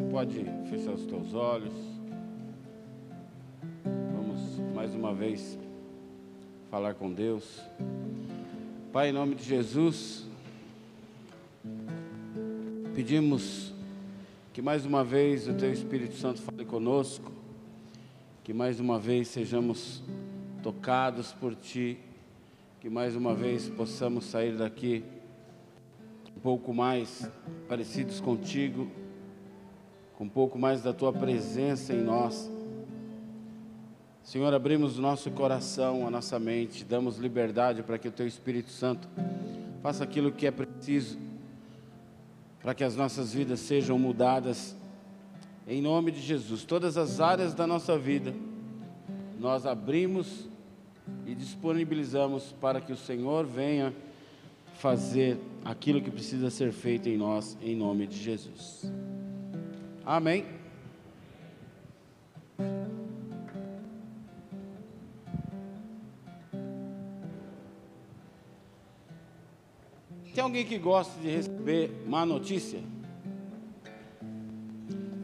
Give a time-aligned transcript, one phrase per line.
[0.00, 1.74] Você pode fechar os teus olhos.
[3.84, 5.58] Vamos mais uma vez
[6.70, 7.60] falar com Deus.
[8.94, 10.26] Pai, em nome de Jesus,
[12.94, 13.74] pedimos
[14.54, 17.30] que mais uma vez o Teu Espírito Santo fale conosco,
[18.42, 20.02] que mais uma vez sejamos
[20.62, 21.98] tocados por Ti,
[22.80, 25.04] que mais uma vez possamos sair daqui
[26.34, 27.30] um pouco mais
[27.68, 28.90] parecidos contigo,
[30.20, 32.50] com um pouco mais da tua presença em nós.
[34.22, 38.68] Senhor, abrimos o nosso coração, a nossa mente, damos liberdade para que o teu Espírito
[38.68, 39.08] Santo
[39.82, 41.18] faça aquilo que é preciso
[42.60, 44.76] para que as nossas vidas sejam mudadas.
[45.66, 48.34] Em nome de Jesus, todas as áreas da nossa vida,
[49.38, 50.50] nós abrimos
[51.24, 53.90] e disponibilizamos para que o Senhor venha
[54.74, 58.84] fazer aquilo que precisa ser feito em nós, em nome de Jesus.
[60.10, 60.44] Amém.
[70.34, 72.80] Tem alguém que gosta de receber má notícia?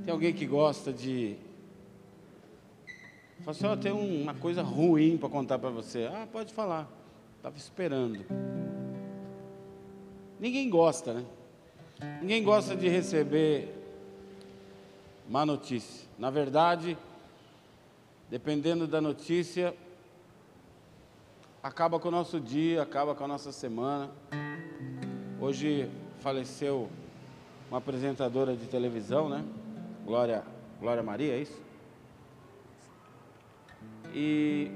[0.04, 1.34] Tem alguém que gosta de.
[3.40, 6.08] Fala assim, ó, tem uma coisa ruim para contar para você.
[6.12, 6.88] Ah, pode falar.
[7.38, 8.24] Estava esperando.
[10.38, 11.24] Ninguém gosta, né?
[12.20, 13.75] Ninguém gosta de receber
[15.28, 16.06] má notícia.
[16.18, 16.96] Na verdade,
[18.30, 19.74] dependendo da notícia,
[21.62, 24.10] acaba com o nosso dia, acaba com a nossa semana.
[25.40, 26.88] Hoje faleceu
[27.68, 29.44] uma apresentadora de televisão, né?
[30.04, 30.44] Glória,
[30.80, 31.60] Glória Maria, é isso?
[34.14, 34.70] E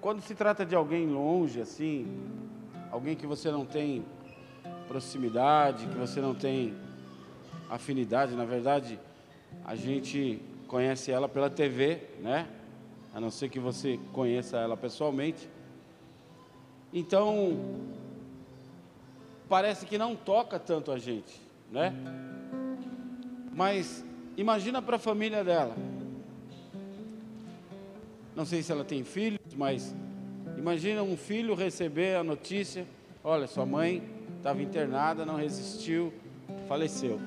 [0.00, 2.06] quando se trata de alguém longe, assim,
[2.90, 4.04] alguém que você não tem
[4.86, 6.74] proximidade, que você não tem
[7.70, 8.34] afinidade.
[8.34, 8.98] Na verdade,
[9.64, 12.48] a gente conhece ela pela TV, né?
[13.14, 15.48] A não ser que você conheça ela pessoalmente.
[16.92, 17.56] Então,
[19.48, 21.40] parece que não toca tanto a gente,
[21.70, 21.94] né?
[23.52, 24.04] Mas
[24.36, 25.76] imagina para a família dela.
[28.34, 29.94] Não sei se ela tem filhos, mas
[30.58, 32.84] imagina um filho receber a notícia:
[33.22, 34.02] olha, sua mãe
[34.38, 36.12] estava internada, não resistiu,
[36.68, 37.20] faleceu.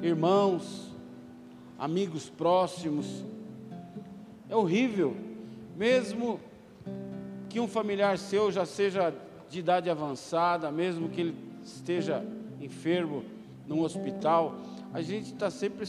[0.00, 0.85] Irmãos,
[1.78, 3.24] amigos próximos,
[4.48, 5.16] é horrível,
[5.76, 6.40] mesmo
[7.48, 9.14] que um familiar seu já seja
[9.48, 12.24] de idade avançada, mesmo que ele esteja
[12.60, 13.24] enfermo
[13.66, 14.56] num hospital,
[14.92, 15.86] a gente está sempre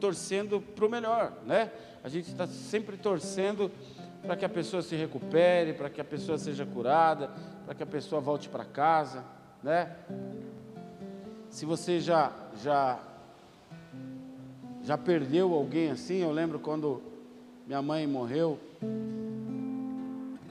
[0.00, 1.70] torcendo para o melhor, né?
[2.02, 3.70] A gente está sempre torcendo
[4.22, 7.30] para que a pessoa se recupere, para que a pessoa seja curada,
[7.64, 9.24] para que a pessoa volte para casa
[9.64, 9.96] né?
[11.48, 12.30] Se você já
[12.62, 13.00] já
[14.84, 17.02] já perdeu alguém assim, eu lembro quando
[17.66, 18.60] minha mãe morreu,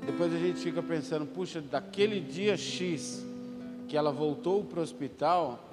[0.06, 3.26] depois a gente fica pensando, puxa, daquele dia X
[3.88, 5.70] que ela voltou para o hospital,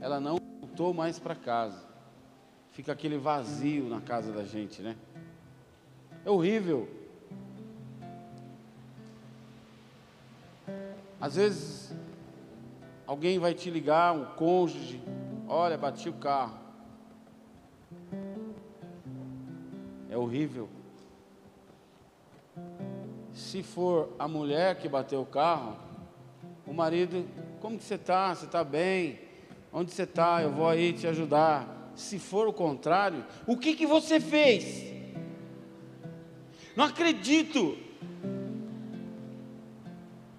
[0.00, 1.82] ela não voltou mais para casa.
[2.70, 4.96] Fica aquele vazio na casa da gente, né?
[6.24, 6.88] É horrível.
[11.20, 11.94] Às vezes
[13.06, 15.02] Alguém vai te ligar, um cônjuge,
[15.46, 16.58] olha, bati o carro.
[20.14, 20.68] É horrível.
[23.32, 25.76] Se for a mulher que bateu o carro,
[26.64, 27.26] o marido,
[27.60, 28.32] como que você está?
[28.32, 29.18] Você está bem?
[29.72, 30.40] Onde você está?
[30.40, 31.90] Eu vou aí te ajudar.
[31.96, 34.94] Se for o contrário, o que que você fez?
[36.76, 37.76] Não acredito.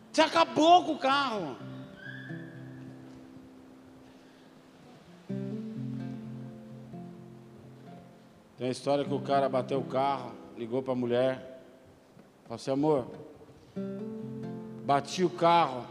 [0.09, 1.57] Você acabou com o carro.
[8.65, 11.61] Tem a história que o cara bateu o carro, ligou para a mulher,
[12.45, 13.05] falou assim, amor,
[14.83, 15.85] bati o carro,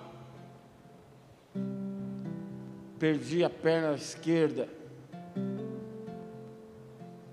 [2.98, 4.68] perdi a perna esquerda,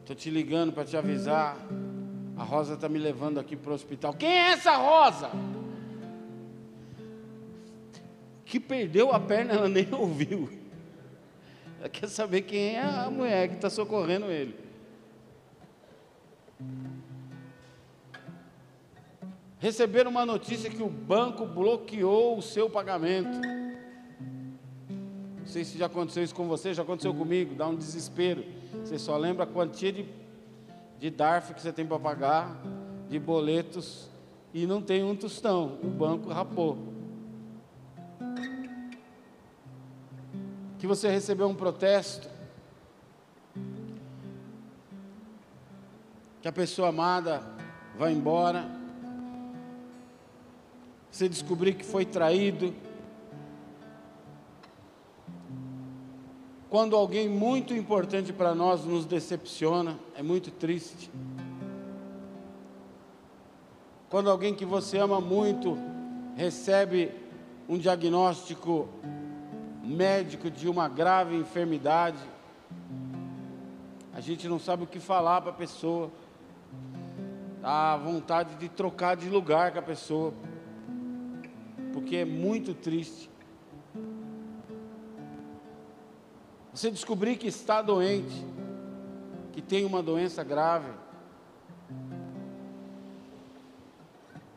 [0.01, 1.57] estou te ligando para te avisar,
[2.37, 4.13] a Rosa está me levando aqui para o hospital.
[4.13, 5.31] Quem é essa Rosa?
[8.45, 10.47] Que perdeu a perna, ela nem ouviu.
[11.79, 14.60] Ela quer saber quem é a mulher que está socorrendo ele.
[19.61, 23.39] Receberam uma notícia que o banco bloqueou o seu pagamento.
[25.37, 28.43] Não sei se já aconteceu isso com você, já aconteceu comigo, dá um desespero.
[28.83, 30.07] Você só lembra a quantia de,
[30.97, 32.59] de DARF que você tem para pagar,
[33.07, 34.09] de boletos,
[34.51, 36.79] e não tem um tostão, o banco rapou.
[40.79, 42.27] Que você recebeu um protesto,
[46.41, 47.43] que a pessoa amada
[47.95, 48.80] vai embora,
[51.11, 52.73] você descobrir que foi traído,
[56.69, 61.11] quando alguém muito importante para nós nos decepciona, é muito triste.
[64.09, 65.77] Quando alguém que você ama muito
[66.37, 67.11] recebe
[67.67, 68.87] um diagnóstico
[69.83, 72.17] médico de uma grave enfermidade,
[74.13, 76.09] a gente não sabe o que falar para a pessoa,
[77.61, 80.33] dá vontade de trocar de lugar com a pessoa,
[81.93, 83.29] porque é muito triste.
[86.73, 88.45] Você descobrir que está doente,
[89.51, 90.91] que tem uma doença grave.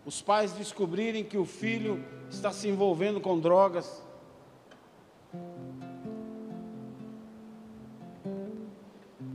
[0.07, 4.03] Os pais descobrirem que o filho está se envolvendo com drogas.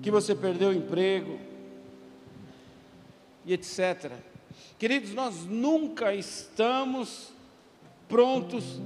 [0.01, 1.37] Que você perdeu o emprego.
[3.45, 4.11] E etc.
[4.77, 7.33] Queridos, nós nunca estamos
[8.09, 8.81] prontos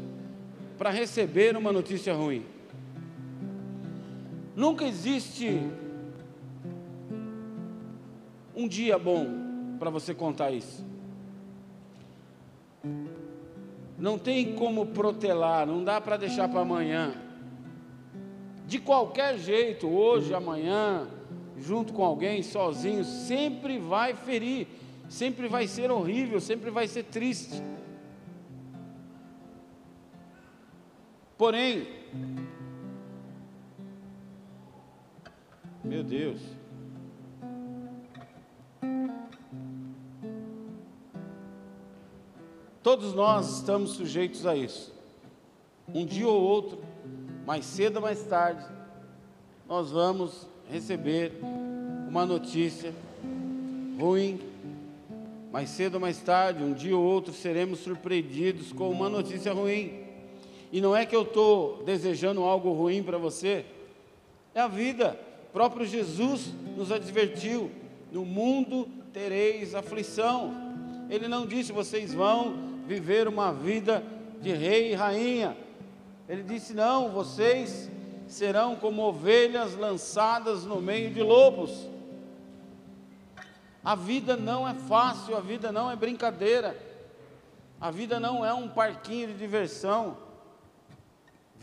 [0.77, 2.45] para receber uma notícia ruim.
[4.55, 5.59] Nunca existe
[8.55, 9.25] um dia bom
[9.79, 10.85] para você contar isso.
[13.97, 17.15] Não tem como protelar, não dá para deixar para amanhã.
[18.67, 21.07] De qualquer jeito, hoje, amanhã,
[21.57, 24.67] junto com alguém, sozinho, sempre vai ferir,
[25.07, 27.61] sempre vai ser horrível, sempre vai ser triste.
[31.43, 31.85] Porém,
[35.83, 36.39] Meu Deus.
[42.81, 44.93] Todos nós estamos sujeitos a isso.
[45.93, 46.81] Um dia ou outro,
[47.45, 48.63] mais cedo ou mais tarde,
[49.67, 51.33] nós vamos receber
[52.07, 52.93] uma notícia
[53.99, 54.39] ruim.
[55.51, 60.02] Mais cedo ou mais tarde, um dia ou outro, seremos surpreendidos com uma notícia ruim.
[60.73, 63.63] E não é que eu estou desejando algo ruim para você,
[64.55, 65.15] é a vida
[65.53, 67.69] próprio Jesus nos advertiu:
[68.11, 70.51] no mundo tereis aflição.
[71.11, 72.55] Ele não disse vocês vão
[72.87, 74.03] viver uma vida
[74.41, 75.55] de rei e rainha.
[76.27, 77.87] Ele disse: não, vocês
[78.27, 81.87] serão como ovelhas lançadas no meio de lobos.
[83.83, 86.75] A vida não é fácil, a vida não é brincadeira,
[87.79, 90.32] a vida não é um parquinho de diversão.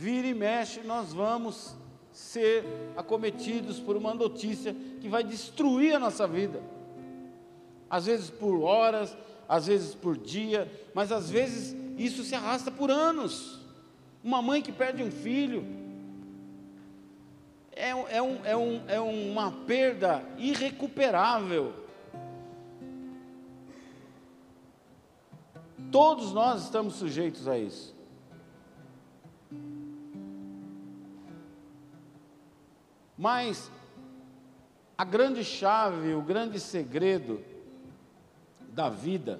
[0.00, 1.76] Vira e mexe, nós vamos
[2.11, 2.64] ser
[2.97, 6.62] acometidos por uma notícia que vai destruir a nossa vida.
[7.91, 9.14] Às vezes por horas,
[9.47, 13.61] às vezes por dia, mas às vezes isso se arrasta por anos.
[14.25, 15.67] Uma mãe que perde um filho
[17.73, 21.75] é, é, um, é, um, é uma perda irrecuperável.
[25.93, 28.00] Todos nós estamos sujeitos a isso.
[33.20, 33.70] Mas
[34.96, 37.44] a grande chave, o grande segredo
[38.72, 39.38] da vida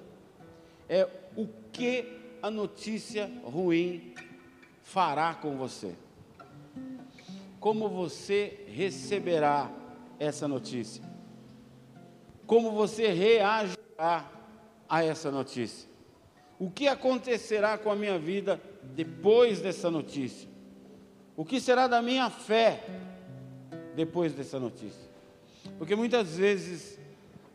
[0.87, 4.13] é o que a notícia ruim
[4.83, 5.95] fará com você.
[7.59, 9.67] Como você receberá
[10.19, 11.03] essa notícia?
[12.45, 14.29] Como você reagirá
[14.87, 15.89] a essa notícia?
[16.59, 18.61] O que acontecerá com a minha vida
[18.95, 20.47] depois dessa notícia?
[21.35, 23.09] O que será da minha fé
[23.95, 25.09] depois dessa notícia.
[25.77, 26.99] Porque muitas vezes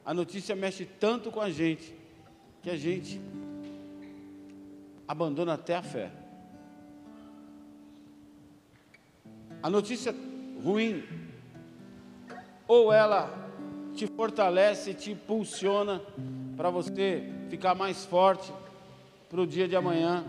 [0.04, 1.94] a notícia mexe tanto com a gente
[2.62, 3.20] que a gente
[5.06, 6.10] abandona até a fé.
[9.62, 10.14] A notícia
[10.62, 11.02] ruim,
[12.68, 13.30] ou ela
[13.94, 16.02] te fortalece, te impulsiona
[16.56, 18.52] para você ficar mais forte
[19.28, 20.24] para o dia de amanhã,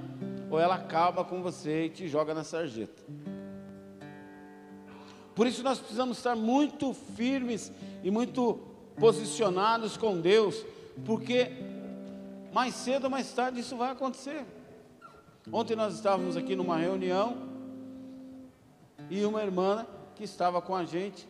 [0.50, 3.04] ou ela acaba com você e te joga na sarjeta.
[5.38, 7.72] Por isso nós precisamos estar muito firmes
[8.04, 8.60] e muito
[9.00, 10.66] posicionados com Deus,
[11.06, 11.52] porque
[12.52, 14.44] mais cedo ou mais tarde isso vai acontecer.
[15.52, 17.38] Ontem nós estávamos aqui numa reunião
[19.12, 21.30] e uma irmã que estava com a gente,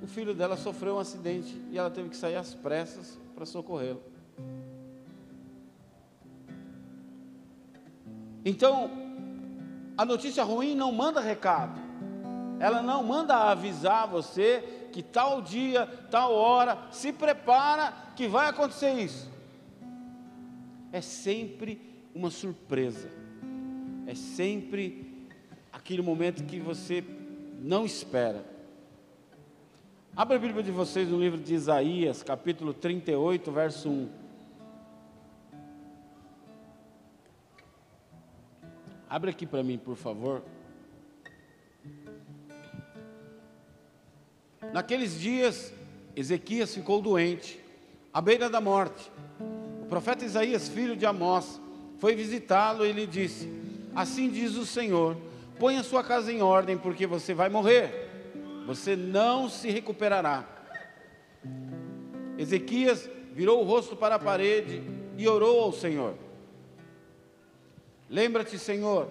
[0.00, 4.00] o filho dela sofreu um acidente e ela teve que sair às pressas para socorrê-lo.
[8.44, 8.88] Então,
[9.98, 11.81] a notícia ruim não manda recado
[12.62, 18.92] ela não manda avisar você que tal dia, tal hora, se prepara que vai acontecer
[18.92, 19.28] isso.
[20.92, 21.80] É sempre
[22.14, 23.10] uma surpresa.
[24.06, 25.26] É sempre
[25.72, 27.02] aquele momento que você
[27.58, 28.44] não espera.
[30.14, 34.08] Abra a Bíblia de vocês no livro de Isaías, capítulo 38, verso 1.
[39.10, 40.44] Abre aqui para mim, por favor.
[44.72, 45.72] Naqueles dias,
[46.16, 47.60] Ezequias ficou doente,
[48.12, 49.10] à beira da morte.
[49.82, 51.60] O profeta Isaías, filho de Amós,
[51.98, 53.48] foi visitá-lo e lhe disse:
[53.94, 55.16] Assim diz o Senhor:
[55.58, 58.10] Põe a sua casa em ordem, porque você vai morrer
[58.66, 60.46] você não se recuperará.
[62.38, 64.82] Ezequias virou o rosto para a parede
[65.16, 66.14] e orou ao Senhor.
[68.08, 69.08] Lembra-te, Senhor,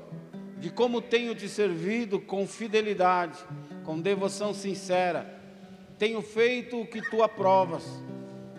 [0.60, 3.38] de como tenho te servido com fidelidade,
[3.84, 5.41] com devoção sincera.
[6.02, 7.84] Tenho feito o que tu aprovas.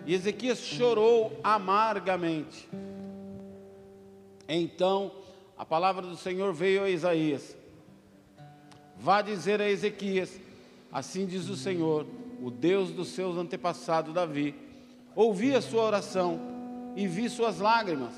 [0.05, 2.69] E Ezequias chorou amargamente.
[4.47, 5.11] Então
[5.57, 7.53] a palavra do Senhor veio a Isaías.
[8.97, 10.39] Vá dizer a Ezequias:
[10.89, 12.07] Assim diz o Senhor,
[12.41, 14.55] o Deus dos seus antepassados Davi:
[15.13, 16.39] Ouvi a sua oração
[16.95, 18.13] e vi suas lágrimas.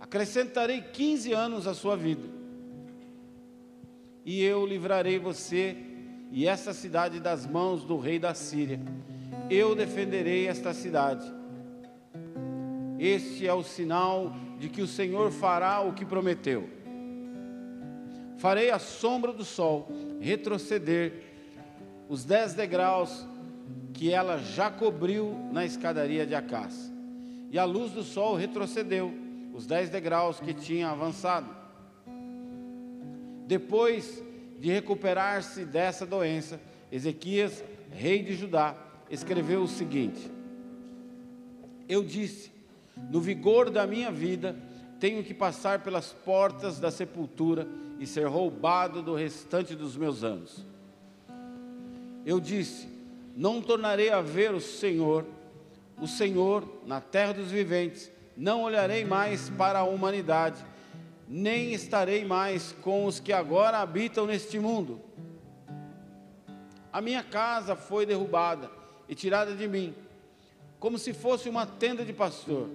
[0.00, 2.26] Acrescentarei 15 anos à sua vida.
[4.24, 5.89] E eu livrarei você
[6.30, 8.80] e esta cidade das mãos do rei da Síria.
[9.48, 11.30] Eu defenderei esta cidade.
[12.98, 16.68] Este é o sinal de que o Senhor fará o que prometeu.
[18.36, 19.88] Farei a sombra do sol
[20.20, 21.24] retroceder
[22.08, 23.26] os dez degraus
[23.92, 26.92] que ela já cobriu na escadaria de Acás.
[27.50, 29.12] E a luz do sol retrocedeu
[29.52, 31.48] os dez degraus que tinha avançado.
[33.46, 34.22] Depois
[34.60, 36.60] de recuperar-se dessa doença,
[36.92, 38.76] Ezequias, rei de Judá,
[39.10, 40.30] escreveu o seguinte:
[41.88, 42.52] Eu disse,
[43.10, 44.54] no vigor da minha vida,
[45.00, 47.66] tenho que passar pelas portas da sepultura
[47.98, 50.62] e ser roubado do restante dos meus anos.
[52.26, 52.86] Eu disse:
[53.34, 55.24] Não tornarei a ver o Senhor,
[55.98, 58.12] o Senhor na terra dos viventes.
[58.36, 60.62] Não olharei mais para a humanidade,
[61.32, 65.00] nem estarei mais com os que agora habitam neste mundo.
[66.92, 68.68] A minha casa foi derrubada
[69.08, 69.94] e tirada de mim,
[70.80, 72.68] como se fosse uma tenda de pastor.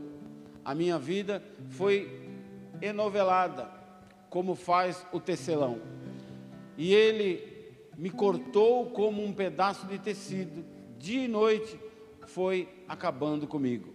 [0.63, 2.29] A minha vida foi
[2.81, 3.69] enovelada,
[4.29, 5.81] como faz o tecelão.
[6.77, 10.63] E ele me cortou como um pedaço de tecido,
[10.97, 11.77] dia e noite
[12.25, 13.93] foi acabando comigo.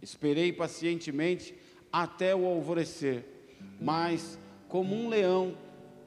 [0.00, 1.63] Esperei pacientemente
[2.02, 3.24] até o alvorecer,
[3.80, 5.54] mas como um leão,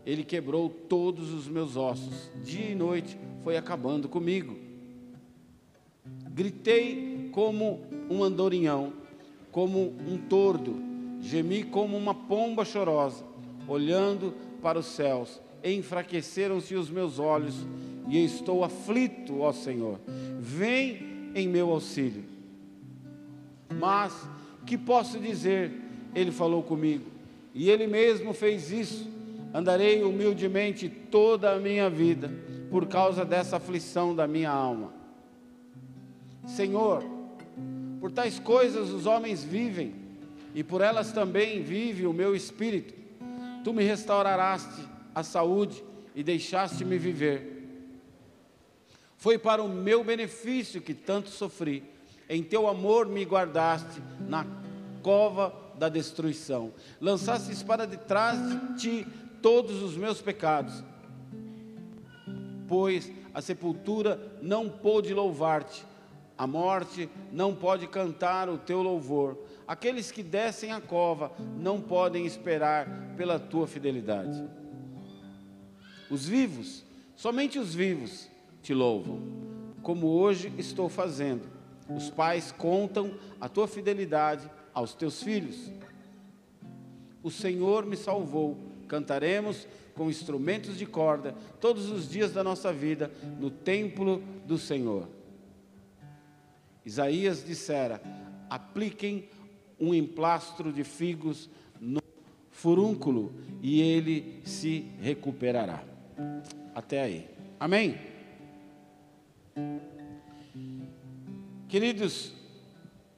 [0.05, 4.57] ele quebrou todos os meus ossos, dia e noite foi acabando comigo.
[6.29, 8.91] Gritei como um andorinhão,
[9.51, 10.75] como um tordo,
[11.21, 13.23] gemi como uma pomba chorosa,
[13.67, 17.55] olhando para os céus enfraqueceram-se os meus olhos
[18.07, 19.99] e estou aflito, ó Senhor.
[20.39, 22.23] Vem em meu auxílio.
[23.79, 24.13] Mas
[24.67, 25.71] que posso dizer?
[26.13, 27.05] Ele falou comigo,
[27.55, 29.07] e ele mesmo fez isso.
[29.53, 32.29] Andarei humildemente toda a minha vida
[32.69, 34.93] por causa dessa aflição da minha alma.
[36.45, 37.03] Senhor,
[37.99, 39.95] por tais coisas os homens vivem,
[40.53, 42.93] e por elas também vive o meu espírito.
[43.63, 44.81] Tu me restauraste
[45.15, 45.83] a saúde
[46.13, 47.63] e deixaste-me viver.
[49.17, 51.83] Foi para o meu benefício que tanto sofri.
[52.29, 54.45] Em teu amor me guardaste na
[55.01, 56.73] cova da destruição.
[56.99, 59.07] Lançastes para detrás de ti
[59.41, 60.83] todos os meus pecados.
[62.67, 65.85] Pois a sepultura não pôde louvar-te,
[66.37, 69.37] a morte não pode cantar o teu louvor.
[69.67, 74.43] Aqueles que descem a cova não podem esperar pela tua fidelidade.
[76.09, 76.83] Os vivos,
[77.15, 78.29] somente os vivos
[78.61, 79.21] te louvam,
[79.81, 81.56] como hoje estou fazendo.
[81.95, 85.71] Os pais contam a tua fidelidade aos teus filhos.
[87.23, 88.57] O Senhor me salvou.
[88.87, 95.07] Cantaremos com instrumentos de corda todos os dias da nossa vida no templo do Senhor.
[96.85, 98.01] Isaías dissera:
[98.49, 99.27] apliquem
[99.79, 102.01] um emplastro de figos no
[102.51, 105.83] furúnculo e ele se recuperará.
[106.73, 107.29] Até aí.
[107.59, 107.99] Amém?
[111.67, 112.31] Queridos,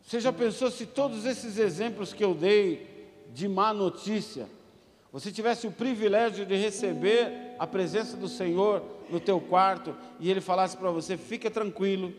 [0.02, 2.88] você já pensou se todos esses exemplos que eu dei
[3.32, 4.48] de má notícia,
[5.12, 10.42] você tivesse o privilégio de receber a presença do Senhor no teu quarto e ele
[10.42, 12.12] falasse para você: fica tranquilo,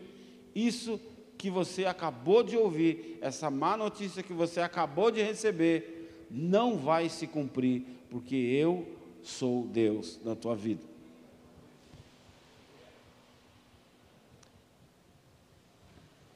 [0.55, 0.99] isso
[1.37, 7.09] que você acabou de ouvir, essa má notícia que você acabou de receber, não vai
[7.09, 8.87] se cumprir, porque eu
[9.21, 10.90] sou Deus na tua vida.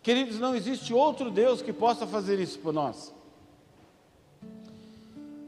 [0.06, 3.12] Queridos, não existe outro Deus que possa fazer isso por nós.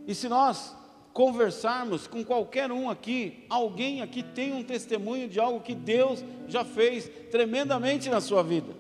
[0.08, 0.76] E se nós
[1.14, 6.66] conversarmos com qualquer um aqui, alguém aqui tem um testemunho de algo que Deus já
[6.66, 8.74] fez tremendamente na sua vida,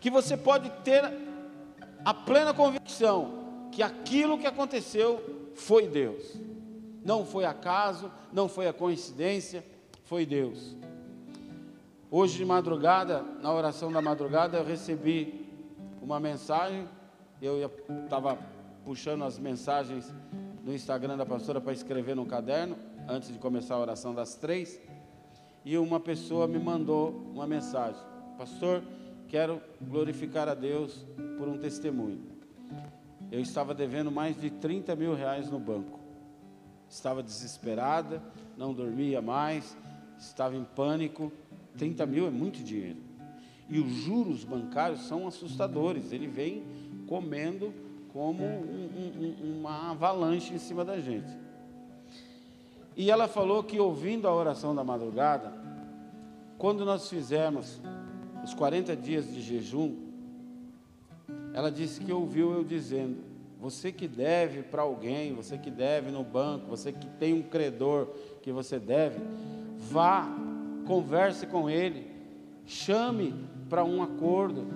[0.00, 1.12] que você pode ter
[2.04, 6.36] a plena convicção que aquilo que aconteceu foi Deus,
[7.04, 9.66] não foi acaso, não foi a coincidência,
[10.04, 10.76] foi Deus.
[12.10, 15.46] Hoje de madrugada, na oração da madrugada, eu recebi
[16.00, 16.88] uma mensagem.
[17.40, 17.70] Eu
[18.02, 18.38] estava
[18.82, 20.10] puxando as mensagens
[20.64, 24.80] no Instagram da pastora para escrever no caderno, antes de começar a oração das três.
[25.66, 28.00] E uma pessoa me mandou uma mensagem:
[28.38, 28.82] Pastor,
[29.28, 31.04] quero glorificar a Deus
[31.36, 32.22] por um testemunho.
[33.30, 36.00] Eu estava devendo mais de 30 mil reais no banco.
[36.88, 38.22] Estava desesperada,
[38.56, 39.76] não dormia mais,
[40.18, 41.30] estava em pânico
[41.78, 42.98] 30 mil é muito dinheiro.
[43.70, 46.12] E os juros bancários são assustadores.
[46.12, 46.64] Ele vem
[47.06, 47.72] comendo
[48.12, 48.90] como um,
[49.40, 51.30] um, uma avalanche em cima da gente.
[52.96, 55.52] E ela falou que ouvindo a oração da madrugada,
[56.58, 57.80] quando nós fizermos
[58.42, 59.94] os 40 dias de jejum,
[61.54, 63.18] ela disse que ouviu eu dizendo:
[63.60, 68.08] você que deve para alguém, você que deve no banco, você que tem um credor
[68.42, 69.20] que você deve,
[69.76, 70.28] vá
[70.88, 72.10] converse com ele,
[72.64, 73.34] chame
[73.68, 74.66] para um acordo,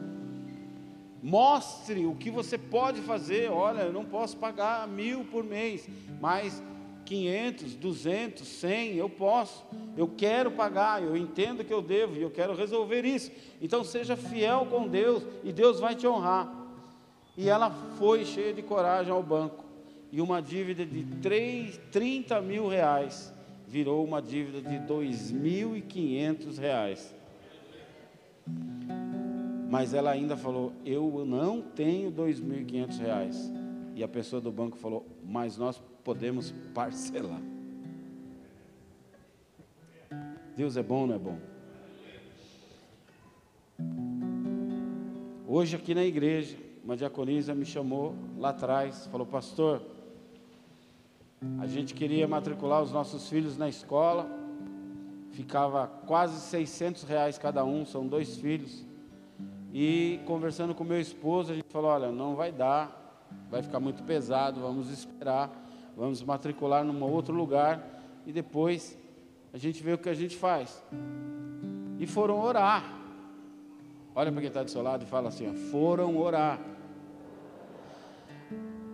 [1.23, 3.51] mostre o que você pode fazer.
[3.51, 5.89] Olha, eu não posso pagar mil por mês,
[6.21, 6.63] mas
[7.07, 9.65] 500, 200, 100, eu posso,
[9.97, 13.33] eu quero pagar, eu entendo que eu devo e eu quero resolver isso.
[13.61, 16.53] Então seja fiel com Deus e Deus vai te honrar.
[17.39, 19.65] E ela foi cheia de coragem ao banco
[20.13, 23.32] e uma dívida de 3, 30 mil reais
[23.73, 27.15] virou uma dívida de R$ 2.500.
[29.71, 33.35] Mas ela ainda falou: Eu não tenho R$ 2.500.
[33.95, 37.41] E a pessoa do banco falou: Mas nós podemos parcelar.
[40.55, 41.39] Deus é bom não é bom?
[45.49, 49.81] Hoje, aqui na igreja, uma diaconisa me chamou lá atrás, falou: Pastor,
[51.59, 54.31] a gente queria matricular os nossos filhos na escola,
[55.33, 58.87] ficava quase 600 reais cada um, são dois filhos.
[59.73, 64.03] E conversando com meu esposo, a gente falou: olha, não vai dar, vai ficar muito
[64.05, 65.51] pesado, vamos esperar,
[65.97, 68.97] vamos matricular num outro lugar e depois
[69.53, 70.83] a gente vê o que a gente faz.
[71.99, 73.01] E foram orar.
[74.15, 76.61] Olha para quem está do seu lado e fala assim: foram orar.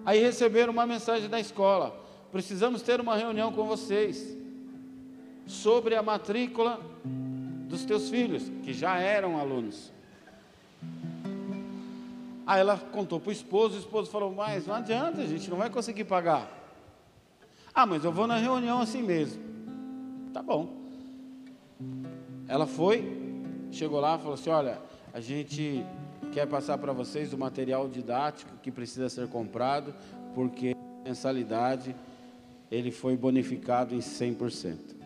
[0.06, 4.36] Aí receberam uma mensagem da escola precisamos ter uma reunião com vocês
[5.46, 6.80] sobre a matrícula
[7.68, 9.92] dos teus filhos, que já eram alunos.
[12.46, 15.58] Aí ela contou para o esposo, o esposo falou: Mas não adianta, a gente não
[15.58, 16.50] vai conseguir pagar.
[17.74, 19.42] Ah, mas eu vou na reunião assim mesmo.
[20.32, 20.74] Tá bom.
[22.48, 24.78] Ela foi, chegou lá e falou assim: Olha,
[25.12, 25.84] a gente
[26.32, 29.94] quer passar para vocês o material didático que precisa ser comprado,
[30.34, 31.94] porque mensalidade
[32.70, 34.96] ele foi bonificado em 100%.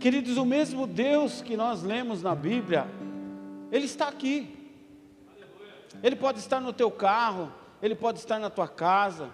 [0.00, 2.86] Queridos, o mesmo Deus que nós lemos na Bíblia,
[3.70, 4.56] Ele está aqui.
[6.02, 9.28] Ele pode estar no teu carro, Ele pode estar na tua casa,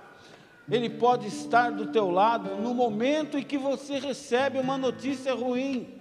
[0.69, 5.96] Ele pode estar do teu lado no momento em que você recebe uma notícia ruim.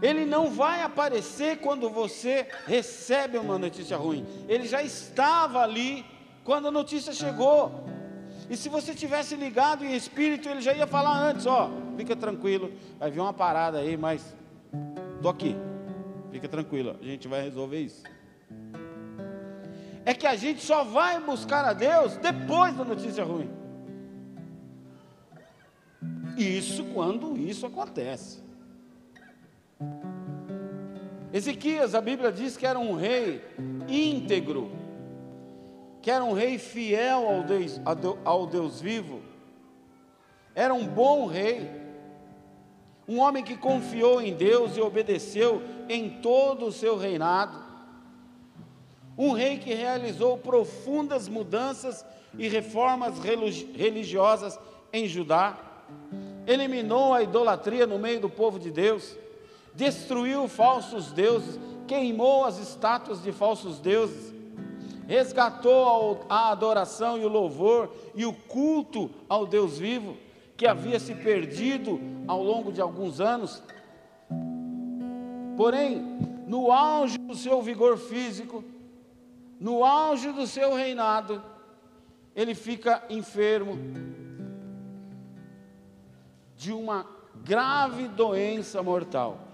[0.00, 4.24] Ele não vai aparecer quando você recebe uma notícia ruim.
[4.48, 6.04] Ele já estava ali
[6.44, 7.84] quando a notícia chegou.
[8.48, 12.72] E se você tivesse ligado em espírito, ele já ia falar antes, ó, fica tranquilo,
[12.98, 14.34] vai vir uma parada aí, mas
[15.20, 15.54] tô aqui.
[16.30, 18.02] Fica tranquilo, a gente vai resolver isso.
[20.04, 23.50] É que a gente só vai buscar a Deus depois da notícia ruim.
[26.38, 28.47] Isso quando isso acontece.
[31.32, 33.44] Ezequias, a Bíblia diz que era um rei
[33.86, 34.70] íntegro,
[36.00, 37.80] que era um rei fiel ao Deus,
[38.24, 39.20] ao Deus vivo,
[40.54, 41.70] era um bom rei,
[43.06, 47.62] um homem que confiou em Deus e obedeceu em todo o seu reinado,
[49.16, 52.06] um rei que realizou profundas mudanças
[52.38, 54.58] e reformas religiosas
[54.92, 55.58] em Judá,
[56.46, 59.16] eliminou a idolatria no meio do povo de Deus,
[59.78, 64.34] destruiu falsos deuses, queimou as estátuas de falsos deuses,
[65.06, 70.16] resgatou a adoração e o louvor e o culto ao Deus vivo,
[70.56, 73.62] que havia se perdido ao longo de alguns anos.
[75.56, 78.64] Porém, no auge do seu vigor físico,
[79.60, 81.40] no auge do seu reinado,
[82.34, 83.78] ele fica enfermo
[86.56, 87.06] de uma
[87.44, 89.47] grave doença mortal.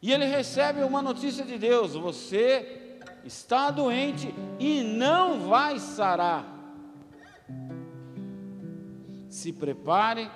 [0.00, 6.56] E ele recebe uma notícia de Deus: você está doente e não vai sarar.
[9.28, 10.30] Se prepare,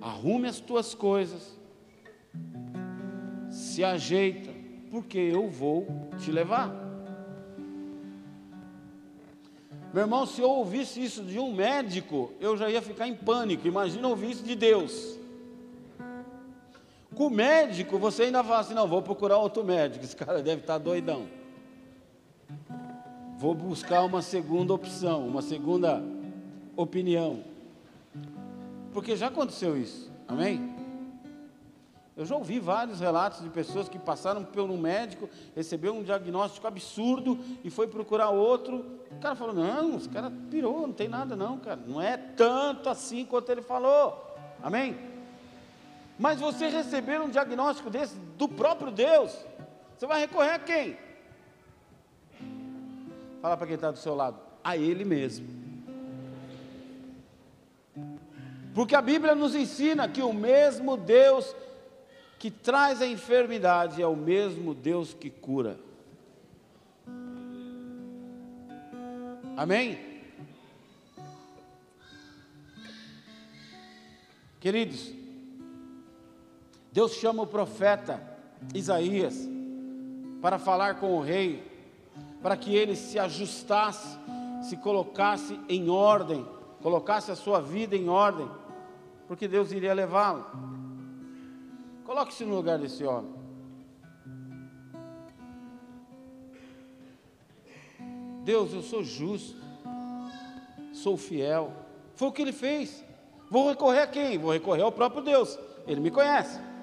[0.00, 1.58] arrume as tuas coisas,
[3.50, 4.50] se ajeita,
[4.90, 5.86] porque eu vou
[6.18, 6.84] te levar.
[9.92, 13.68] Meu irmão, se eu ouvisse isso de um médico, eu já ia ficar em pânico.
[13.68, 15.16] Imagina ouvir isso de Deus.
[17.14, 20.04] Com o médico, você ainda fala assim: não, vou procurar outro médico.
[20.04, 21.26] Esse cara deve estar doidão.
[23.36, 26.02] Vou buscar uma segunda opção, uma segunda
[26.76, 27.44] opinião.
[28.92, 30.72] Porque já aconteceu isso, amém?
[32.16, 36.66] Eu já ouvi vários relatos de pessoas que passaram por um médico, recebeu um diagnóstico
[36.66, 38.84] absurdo e foi procurar outro.
[39.10, 41.80] O cara falou: Não, esse cara pirou, não tem nada, não, cara.
[41.86, 44.36] Não é tanto assim quanto ele falou.
[44.62, 45.13] Amém?
[46.18, 49.36] Mas você receber um diagnóstico desse do próprio Deus,
[49.96, 50.96] você vai recorrer a quem?
[53.42, 55.46] Fala para quem está do seu lado: A Ele mesmo.
[58.74, 61.54] Porque a Bíblia nos ensina que o mesmo Deus
[62.38, 65.78] que traz a enfermidade é o mesmo Deus que cura.
[69.56, 69.98] Amém?
[74.60, 75.12] Queridos,
[76.94, 78.22] Deus chama o profeta
[78.72, 79.48] Isaías
[80.40, 81.68] para falar com o rei,
[82.40, 84.16] para que ele se ajustasse,
[84.62, 86.46] se colocasse em ordem,
[86.80, 88.48] colocasse a sua vida em ordem,
[89.26, 90.46] porque Deus iria levá-lo.
[92.04, 93.34] Coloque-se no lugar desse homem.
[98.44, 99.60] Deus, eu sou justo,
[100.92, 101.72] sou fiel.
[102.14, 103.04] Foi o que ele fez.
[103.50, 104.38] Vou recorrer a quem?
[104.38, 105.58] Vou recorrer ao próprio Deus.
[105.88, 106.73] Ele me conhece.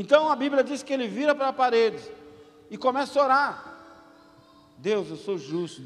[0.00, 2.02] Então a Bíblia diz que ele vira para a parede
[2.70, 3.74] e começa a orar.
[4.78, 5.82] Deus, eu sou justo,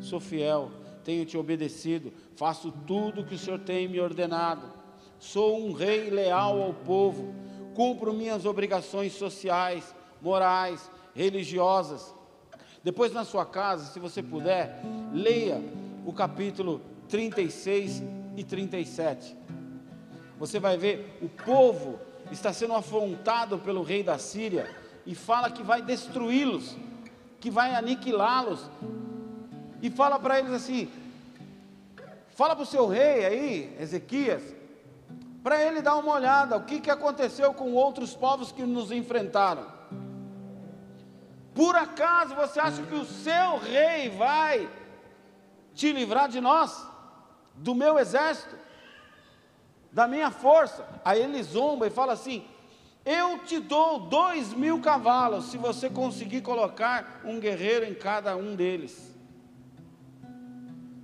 [0.00, 0.70] sou fiel,
[1.02, 4.72] tenho te obedecido, faço tudo o que o Senhor tem me ordenado.
[5.18, 7.34] Sou um rei leal ao povo
[7.74, 12.14] cumpro minhas obrigações sociais, morais, religiosas.
[12.84, 14.80] Depois na sua casa, se você puder,
[15.12, 15.60] leia
[16.06, 18.00] o capítulo 36
[18.36, 19.36] e 37.
[20.38, 21.98] Você vai ver o povo
[22.30, 24.68] está sendo afrontado pelo rei da Síria
[25.06, 26.76] e fala que vai destruí-los,
[27.40, 28.70] que vai aniquilá-los.
[29.82, 30.90] E fala para eles assim:
[32.30, 34.42] fala para o seu rei aí, Ezequias,
[35.42, 39.66] para ele dar uma olhada, o que, que aconteceu com outros povos que nos enfrentaram.
[41.54, 44.68] Por acaso você acha que o seu rei vai
[45.74, 46.86] te livrar de nós,
[47.54, 48.56] do meu exército,
[49.92, 50.86] da minha força?
[51.04, 52.44] Aí ele zomba e fala assim:
[53.04, 58.54] Eu te dou dois mil cavalos se você conseguir colocar um guerreiro em cada um
[58.54, 59.10] deles.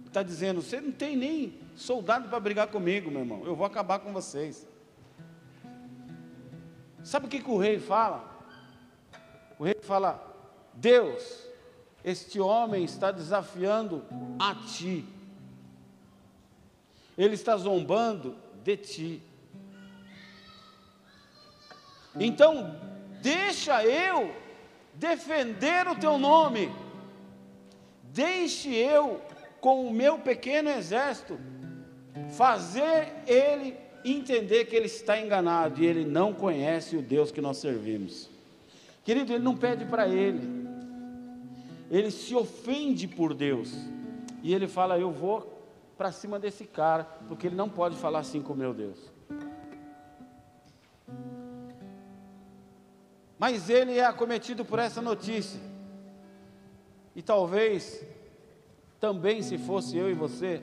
[0.07, 3.43] Está dizendo, você não tem nem soldado para brigar comigo, meu irmão.
[3.45, 4.67] Eu vou acabar com vocês.
[7.05, 8.25] Sabe o que, que o rei fala?
[9.59, 10.23] O rei fala:
[10.73, 11.47] Deus,
[12.03, 14.05] este homem está desafiando
[14.39, 15.05] a ti.
[17.17, 19.23] Ele está zombando de ti.
[22.19, 22.75] Então,
[23.23, 24.35] deixa eu
[24.95, 26.73] defender o teu nome.
[28.03, 29.21] Deixe eu,
[29.61, 31.39] com o meu pequeno exército,
[32.31, 37.59] fazer ele entender que ele está enganado e ele não conhece o Deus que nós
[37.59, 38.29] servimos.
[39.05, 40.67] Querido, ele não pede para ele,
[41.89, 43.73] ele se ofende por Deus
[44.43, 45.56] e ele fala: Eu vou
[45.97, 48.99] para cima desse cara, porque ele não pode falar assim com meu Deus.
[53.39, 55.61] Mas ele é acometido por essa notícia,
[57.15, 58.05] e talvez
[59.01, 60.63] também se fosse eu e você,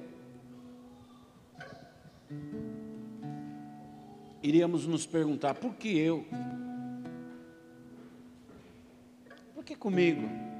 [4.42, 6.26] iríamos nos perguntar: por que eu?
[9.54, 10.53] Por que comigo?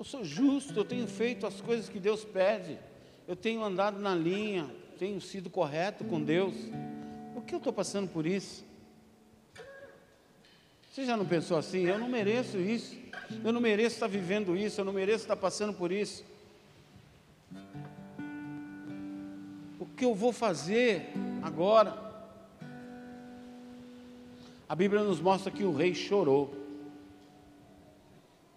[0.00, 2.78] Eu sou justo, eu tenho feito as coisas que Deus pede,
[3.28, 6.54] eu tenho andado na linha, tenho sido correto com Deus.
[7.34, 8.64] Por que eu estou passando por isso?
[10.90, 11.84] Você já não pensou assim?
[11.84, 12.96] Eu não mereço isso,
[13.44, 16.24] eu não mereço estar vivendo isso, eu não mereço estar passando por isso.
[20.00, 21.94] que eu vou fazer agora?
[24.66, 26.54] A Bíblia nos mostra que o rei chorou.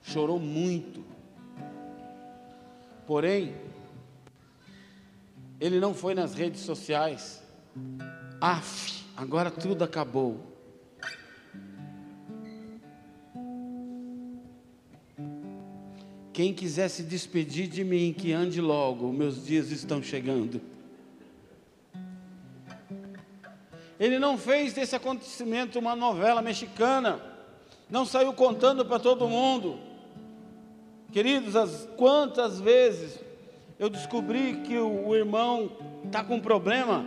[0.02, 1.13] Chorou muito.
[3.14, 3.54] Porém,
[5.62, 7.44] ele não foi nas redes sociais.
[8.42, 10.40] Af, agora tudo acabou.
[16.34, 20.60] Quem quiser se despedir de mim, que ande logo, meus dias estão chegando.
[24.00, 27.22] Ele não fez desse acontecimento uma novela mexicana,
[27.88, 29.93] não saiu contando para todo mundo.
[31.14, 33.24] Queridos, as, quantas vezes
[33.80, 35.72] eu descobri que o, o irmão
[36.04, 37.06] está com problema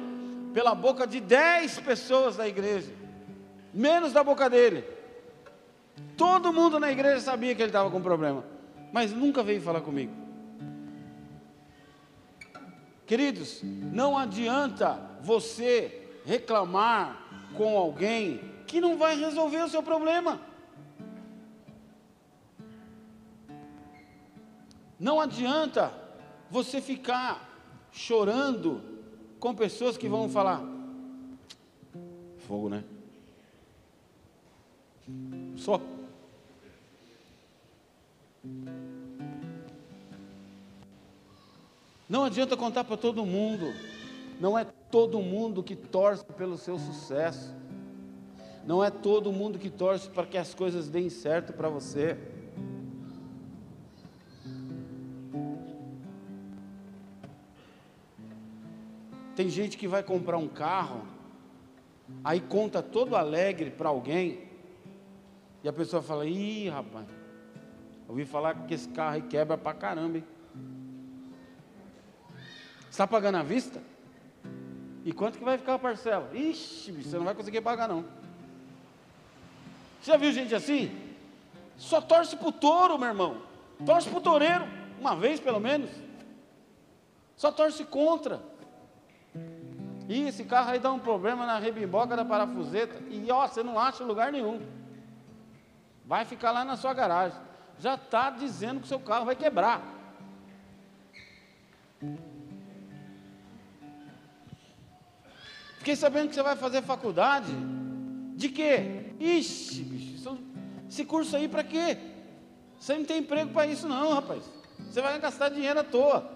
[0.55, 2.91] pela boca de dez pessoas da igreja,
[3.75, 4.83] menos da boca dele.
[6.17, 8.57] Todo mundo na igreja sabia que ele estava com problema
[8.97, 10.13] mas nunca veio falar comigo.
[13.07, 17.23] Queridos, não adianta você reclamar
[17.55, 20.41] com alguém que não vai resolver o seu problema.
[24.99, 25.93] Não adianta
[26.51, 28.83] você ficar chorando
[29.39, 30.63] com pessoas que vão falar:
[32.39, 32.85] fogo, né?
[35.57, 35.81] Só
[42.09, 43.75] Não adianta contar para todo mundo.
[44.41, 47.53] Não é todo mundo que torce pelo seu sucesso.
[48.65, 52.17] Não é todo mundo que torce para que as coisas deem certo para você.
[59.37, 61.07] Tem gente que vai comprar um carro,
[62.25, 64.49] aí conta todo alegre para alguém,
[65.63, 67.07] e a pessoa fala: ih, rapaz,
[68.09, 70.25] ouvi falar que esse carro aí quebra para caramba, hein?
[72.91, 73.83] Está pagando à vista?
[75.05, 76.31] E quanto que vai ficar a parcela?
[76.35, 78.07] Ixi, você não vai conseguir pagar não.
[80.01, 80.99] Você já viu gente assim?
[81.77, 83.43] Só torce para o touro, meu irmão.
[83.85, 84.65] Torce para o toureiro,
[84.99, 85.91] uma vez pelo menos.
[87.37, 88.41] Só torce contra.
[90.09, 93.03] E esse carro aí dá um problema na rebimboca da parafuseta.
[93.11, 94.61] E ó, você não acha lugar nenhum.
[96.05, 97.39] Vai ficar lá na sua garagem.
[97.79, 99.83] Já está dizendo que seu carro vai quebrar.
[105.79, 107.53] Fiquei sabendo que você vai fazer faculdade.
[108.37, 109.13] De quê?
[109.19, 110.07] Ixi, bicho,
[110.89, 111.99] esse curso aí para quê?
[112.79, 114.45] Você não tem emprego para isso não, rapaz.
[114.79, 116.36] Você vai gastar dinheiro à toa.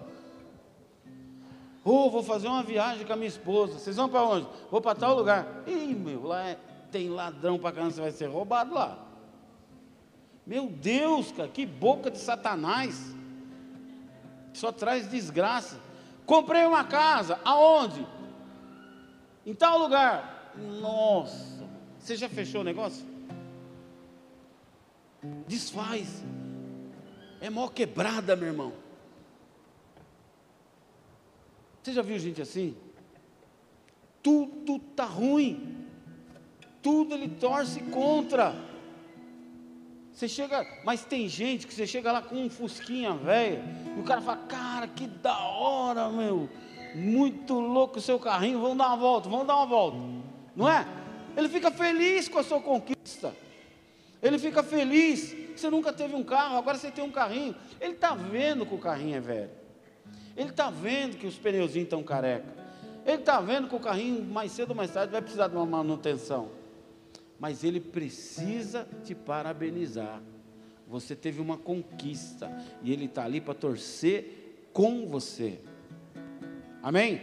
[1.83, 3.79] Oh, vou fazer uma viagem com a minha esposa.
[3.79, 4.47] Vocês vão para onde?
[4.69, 5.63] Vou para tal lugar.
[5.65, 6.57] Ih, meu, lá é,
[6.91, 8.99] tem ladrão para caramba, você vai ser roubado lá.
[10.45, 13.15] Meu Deus, cara, que boca de Satanás.
[14.53, 15.79] Só traz desgraça.
[16.25, 18.05] Comprei uma casa, aonde?
[19.45, 20.53] Em tal lugar.
[20.79, 21.67] Nossa,
[21.97, 23.05] você já fechou o negócio?
[25.47, 26.23] Desfaz.
[27.39, 28.73] É mó quebrada, meu irmão.
[31.81, 32.75] Você já viu gente assim?
[34.21, 35.87] Tudo tá ruim.
[36.81, 38.55] Tudo ele torce contra.
[40.11, 43.63] Você chega, mas tem gente que você chega lá com um fusquinha velho,
[43.97, 46.49] e o cara fala: "Cara, que da hora, meu
[46.93, 49.97] muito louco o seu carrinho, vamos dar uma volta, vamos dar uma volta.
[50.55, 50.85] Não é?
[51.37, 53.33] Ele fica feliz com a sua conquista.
[54.21, 57.55] Ele fica feliz você nunca teve um carro, agora você tem um carrinho.
[57.79, 59.49] Ele está vendo que o carrinho é velho.
[60.35, 62.53] Ele está vendo que os pneuzinhos estão careca.
[63.05, 65.65] Ele está vendo que o carrinho mais cedo ou mais tarde vai precisar de uma
[65.65, 66.49] manutenção.
[67.39, 70.21] Mas ele precisa te parabenizar.
[70.87, 72.51] Você teve uma conquista
[72.83, 75.59] e ele está ali para torcer com você.
[76.83, 77.21] Amém?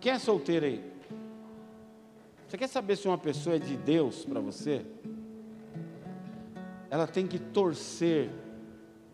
[0.00, 0.92] Quem é solteiro aí?
[2.46, 4.86] Você quer saber se uma pessoa é de Deus para você?
[6.90, 8.30] Ela tem que torcer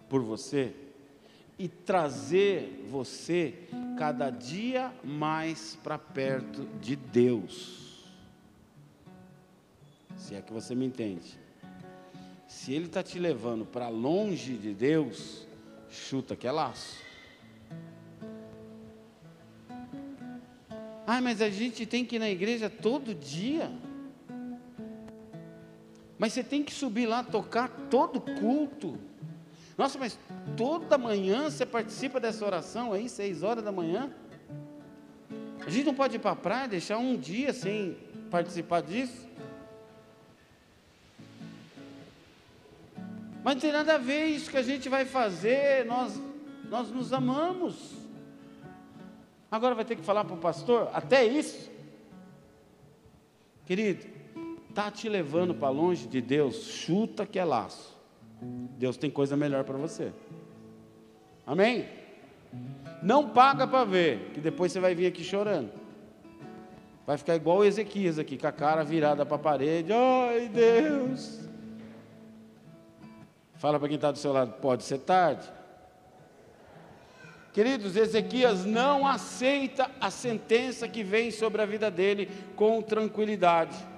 [0.09, 0.75] por você
[1.59, 3.55] e trazer você
[3.99, 8.05] cada dia mais para perto de Deus.
[10.17, 11.39] Se é que você me entende.
[12.47, 15.47] Se ele está te levando para longe de Deus,
[15.89, 17.03] chuta que é laço.
[21.07, 23.71] Ah, mas a gente tem que ir na igreja todo dia.
[26.23, 28.97] Mas você tem que subir lá tocar todo culto.
[29.77, 30.17] Nossa, mas
[30.57, 34.09] toda manhã você participa dessa oração aí, seis horas da manhã?
[35.67, 37.99] A gente não pode ir para a praia, deixar um dia sem
[38.31, 39.29] participar disso?
[43.43, 46.23] Mas não tem nada a ver isso que a gente vai fazer, nós,
[46.71, 47.95] nós nos amamos.
[49.51, 50.89] Agora vai ter que falar para o pastor?
[50.95, 51.69] Até isso?
[53.67, 54.12] Querido,
[54.73, 57.95] está te levando para longe de Deus, chuta que é laço.
[58.41, 60.13] Deus tem coisa melhor para você.
[61.47, 61.87] Amém?
[63.03, 65.71] Não paga para ver, que depois você vai vir aqui chorando.
[67.07, 69.93] Vai ficar igual o Ezequias aqui, com a cara virada para a parede.
[69.93, 71.41] Ai, Deus.
[73.57, 75.47] Fala para quem está do seu lado, pode ser tarde.
[77.53, 83.92] Queridos, Ezequias não aceita a sentença que vem sobre a vida dele com tranquilidade.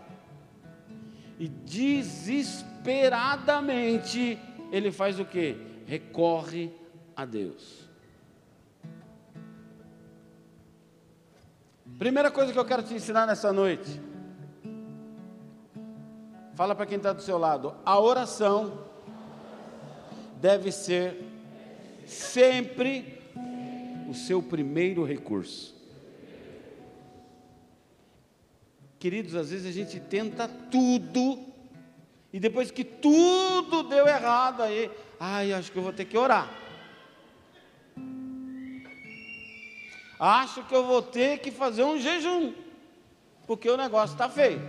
[1.39, 4.39] E desesperadamente
[4.71, 5.57] ele faz o que?
[5.87, 6.71] Recorre
[7.17, 7.89] a Deus.
[11.99, 14.01] Primeira coisa que eu quero te ensinar nessa noite.
[16.55, 17.75] Fala para quem está do seu lado.
[17.85, 18.87] A oração
[20.41, 21.17] deve ser
[22.07, 23.21] sempre
[24.09, 25.74] o seu primeiro recurso.
[29.05, 31.39] Queridos, às vezes a gente tenta tudo,
[32.33, 34.91] e depois que tudo deu errado, aí,
[35.21, 36.51] ai, acho que eu vou ter que orar.
[40.19, 42.55] Acho que eu vou ter que fazer um jejum,
[43.47, 44.63] porque o negócio está feio.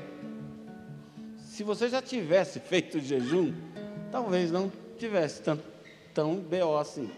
[1.39, 3.53] Se você já tivesse feito jejum,
[4.11, 4.69] talvez não
[4.99, 5.57] tivesse tão,
[6.13, 7.09] tão BO assim.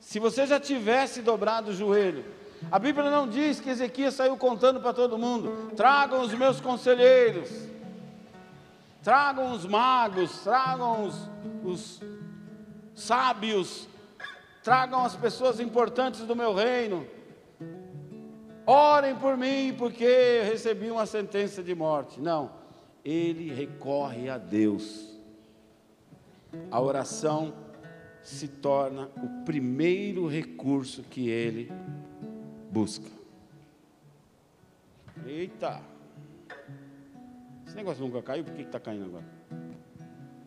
[0.00, 4.80] Se você já tivesse dobrado o joelho, a Bíblia não diz que Ezequias saiu contando
[4.80, 7.48] para todo mundo: tragam os meus conselheiros,
[9.02, 11.30] tragam os magos, tragam os,
[11.64, 12.00] os
[12.94, 13.88] sábios,
[14.62, 17.06] tragam as pessoas importantes do meu reino.
[18.66, 22.20] Orem por mim, porque recebi uma sentença de morte.
[22.20, 22.52] Não,
[23.04, 25.18] ele recorre a Deus.
[26.70, 27.54] A oração
[28.22, 31.72] se torna o primeiro recurso que ele
[32.70, 33.10] busca.
[35.26, 35.82] Eita!
[37.66, 39.24] Esse negócio nunca caiu, por que está caindo agora?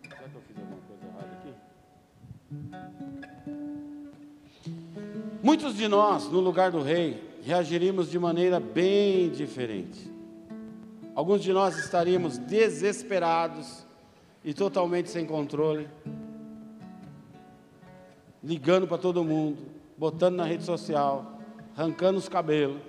[0.02, 1.54] Será que eu fiz alguma coisa errada aqui?
[5.42, 10.12] Muitos de nós, no lugar do rei, reagiríamos de maneira bem diferente.
[11.16, 13.86] Alguns de nós estaríamos desesperados
[14.44, 15.88] e totalmente sem controle
[18.44, 19.58] ligando para todo mundo,
[19.98, 21.33] botando na rede social,
[21.76, 22.82] arrancando os cabelos.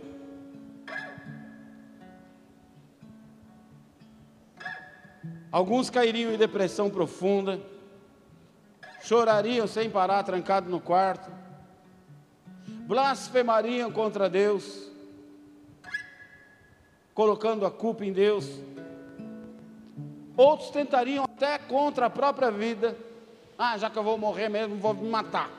[5.51, 7.61] Alguns cairiam em depressão profunda,
[9.01, 11.31] chorariam sem parar, trancado no quarto,
[12.67, 14.91] blasfemariam contra Deus,
[17.15, 18.49] colocando a culpa em Deus.
[20.37, 22.97] Outros tentariam até contra a própria vida
[23.59, 25.51] ah, já que eu vou morrer mesmo, vou me matar.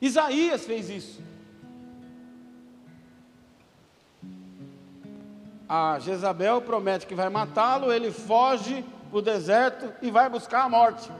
[0.00, 1.22] Isaías fez isso.
[5.68, 10.68] A Jezabel promete que vai matá-lo, ele foge para o deserto e vai buscar a
[10.68, 11.10] morte.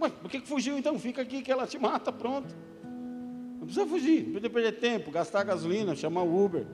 [0.00, 0.98] Ué, por que, que fugiu então?
[0.98, 2.54] Fica aqui que ela te mata, pronto.
[2.82, 6.66] Não precisa fugir, não precisa perder tempo, gastar gasolina, chamar o Uber.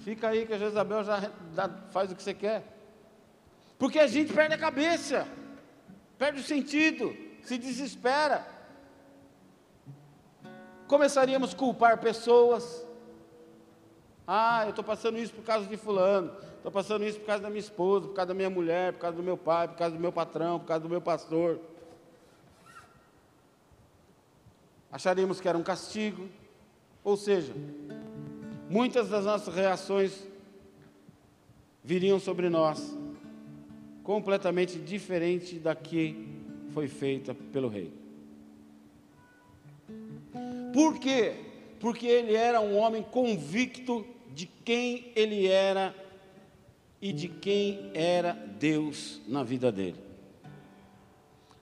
[0.00, 1.30] Fica aí que a Jezabel já
[1.90, 2.64] faz o que você quer.
[3.78, 5.26] Porque a gente perde a cabeça,
[6.18, 8.44] perde o sentido, se desespera.
[10.92, 12.86] Começaríamos a culpar pessoas.
[14.26, 17.48] Ah, eu estou passando isso por causa de fulano, estou passando isso por causa da
[17.48, 20.00] minha esposa, por causa da minha mulher, por causa do meu pai, por causa do
[20.02, 21.58] meu patrão, por causa do meu pastor.
[24.92, 26.28] Acharíamos que era um castigo.
[27.02, 27.54] Ou seja,
[28.68, 30.28] muitas das nossas reações
[31.82, 32.94] viriam sobre nós
[34.04, 36.28] completamente diferente da que
[36.74, 38.01] foi feita pelo rei.
[40.72, 41.34] Por quê?
[41.78, 45.94] Porque ele era um homem convicto de quem ele era
[47.00, 49.98] e de quem era Deus na vida dele.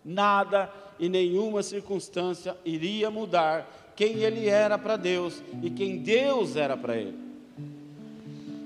[0.04, 6.76] Nada e nenhuma circunstância iria mudar quem ele era para Deus e quem Deus era
[6.76, 7.18] para ele.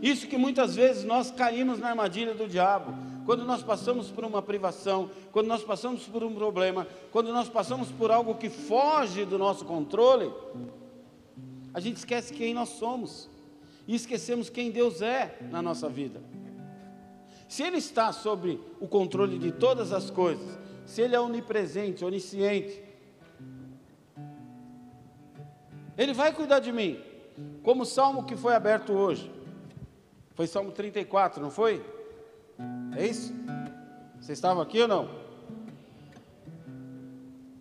[0.03, 2.95] Isso que muitas vezes nós caímos na armadilha do diabo.
[3.25, 7.91] Quando nós passamos por uma privação, quando nós passamos por um problema, quando nós passamos
[7.91, 10.33] por algo que foge do nosso controle,
[11.73, 13.29] a gente esquece quem nós somos
[13.87, 16.23] e esquecemos quem Deus é na nossa vida.
[17.49, 22.85] Se Ele está sobre o controle de todas as coisas, se Ele é onipresente, onisciente,
[25.97, 27.01] ele vai cuidar de mim.
[27.63, 29.31] Como o salmo que foi aberto hoje.
[30.35, 31.85] Foi Salmo 34, não foi?
[32.97, 33.33] É isso?
[34.21, 35.09] Você estava aqui ou não?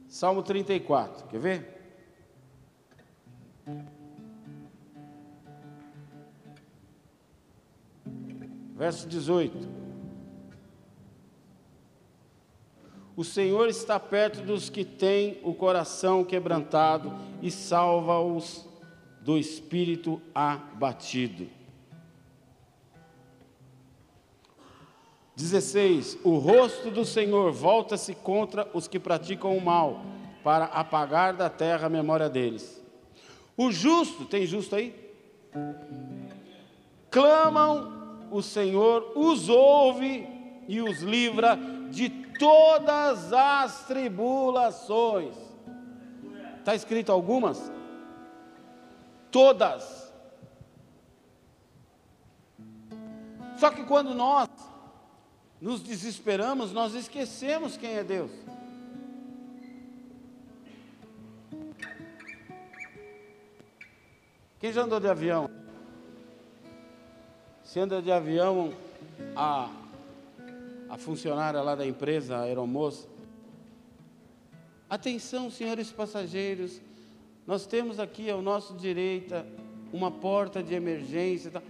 [0.07, 1.73] Salmo 34, quer ver?
[8.75, 9.83] Verso 18.
[13.15, 18.67] O Senhor está perto dos que têm o coração quebrantado e salva-os
[19.21, 21.47] do espírito abatido.
[25.35, 30.01] 16: O rosto do Senhor volta-se contra os que praticam o mal,
[30.43, 32.81] para apagar da terra a memória deles.
[33.57, 34.95] O justo, tem justo aí?
[37.09, 40.27] Clamam, o Senhor os ouve
[40.67, 41.57] e os livra
[41.89, 45.35] de todas as tribulações.
[46.59, 47.71] Está escrito algumas?
[49.29, 50.11] Todas.
[53.57, 54.49] Só que quando nós
[55.63, 58.29] nos desesperamos, nós esquecemos quem é Deus.
[64.59, 65.49] Quem já andou de avião?
[67.63, 68.73] Se anda de avião,
[69.37, 69.71] a,
[70.89, 73.07] a funcionária lá da empresa, a aeromoça.
[74.89, 76.81] Atenção, senhores passageiros,
[77.47, 79.33] nós temos aqui ao nosso direito
[79.93, 81.51] uma porta de emergência.
[81.51, 81.61] Tá?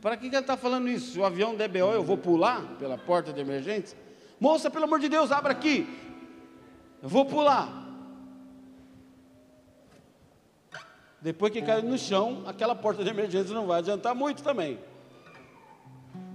[0.00, 1.12] Para que, que ele está falando isso?
[1.12, 3.96] Se o avião der BO, eu vou pular pela porta de emergência?
[4.38, 5.86] Moça, pelo amor de Deus, abra aqui.
[7.02, 7.68] Eu vou pular.
[11.20, 14.78] Depois que cair no chão, aquela porta de emergência não vai adiantar muito também.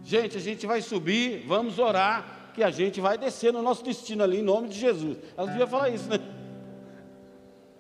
[0.04, 4.24] Gente, a gente vai subir, vamos orar, que a gente vai descer no nosso destino
[4.24, 5.18] ali, em nome de Jesus.
[5.36, 6.20] Ela devia falar isso, né?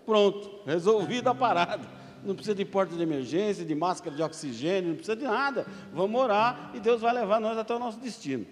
[0.04, 4.96] Pronto, resolvida a parada não precisa de porta de emergência, de máscara de oxigênio, não
[4.96, 5.66] precisa de nada.
[5.94, 8.46] Vamos orar e Deus vai levar nós até o nosso destino.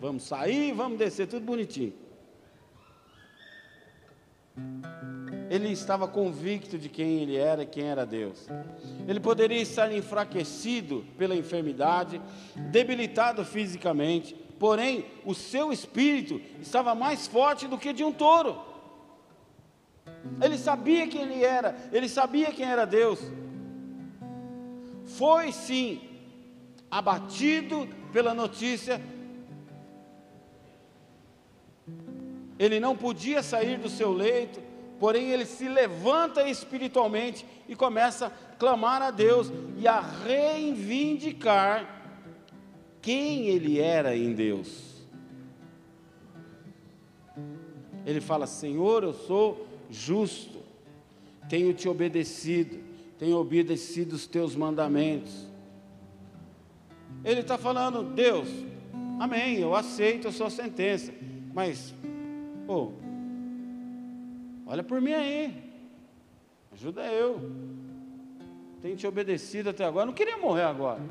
[0.00, 1.92] Vamos sair, vamos descer, tudo bonitinho.
[5.48, 8.48] Ele estava convicto de quem ele era e quem era Deus.
[9.06, 12.20] Ele poderia estar enfraquecido pela enfermidade,
[12.70, 18.65] debilitado fisicamente, porém o seu espírito estava mais forte do que de um touro.
[20.40, 23.20] Ele sabia quem ele era, ele sabia quem era Deus.
[25.04, 26.00] Foi sim
[26.90, 29.00] abatido pela notícia.
[32.58, 34.60] Ele não podia sair do seu leito,
[34.98, 41.96] porém ele se levanta espiritualmente e começa a clamar a Deus e a reivindicar
[43.02, 45.06] quem ele era em Deus.
[48.04, 50.58] Ele fala: Senhor, eu sou justo,
[51.48, 52.78] tenho te obedecido,
[53.18, 55.46] tenho obedecido os teus mandamentos.
[57.24, 58.48] Ele está falando, Deus,
[59.18, 61.12] amém, eu aceito a sua sentença,
[61.52, 61.94] mas,
[62.66, 62.92] pô,
[64.66, 65.72] olha por mim aí,
[66.72, 67.50] ajuda eu.
[68.82, 71.02] Tenho te obedecido até agora, não queria morrer agora.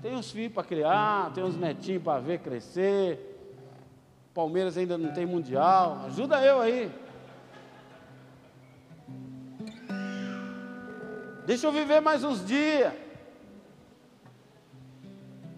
[0.00, 3.31] Tem uns filhos para criar, tem uns netinhos para ver crescer.
[4.34, 6.04] Palmeiras ainda não tem mundial.
[6.06, 6.90] Ajuda eu aí.
[11.44, 12.92] Deixa eu viver mais uns dias.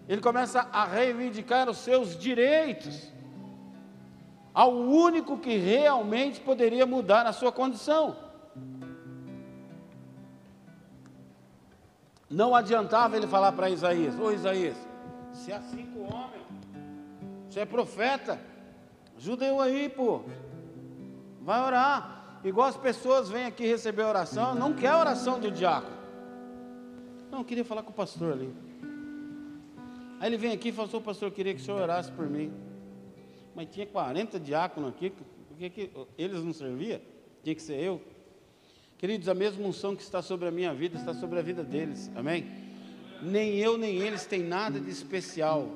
[0.07, 3.11] Ele começa a reivindicar os seus direitos
[4.53, 8.15] ao único que realmente poderia mudar a sua condição.
[12.29, 14.77] Não adiantava ele falar para Isaías: Ô Isaías,
[15.31, 16.41] se é assim com o homem,
[17.49, 18.39] você é profeta,
[19.25, 20.21] Ajuda eu aí, pô.
[21.41, 22.39] Vai orar.
[22.43, 25.97] Igual as pessoas vêm aqui receber oração, não quer a oração do diácono.
[27.31, 28.53] Não, eu queria falar com o pastor ali.
[30.19, 32.53] Aí ele vem aqui e assim, pastor, eu queria que o senhor orasse por mim.
[33.55, 37.01] Mas tinha 40 diáconos aqui, por que eles não serviam?
[37.43, 37.99] Tinha que ser eu.
[38.95, 42.11] Queridos, a mesma unção que está sobre a minha vida está sobre a vida deles,
[42.15, 42.45] amém?
[43.23, 45.67] Nem eu nem eles têm nada de especial.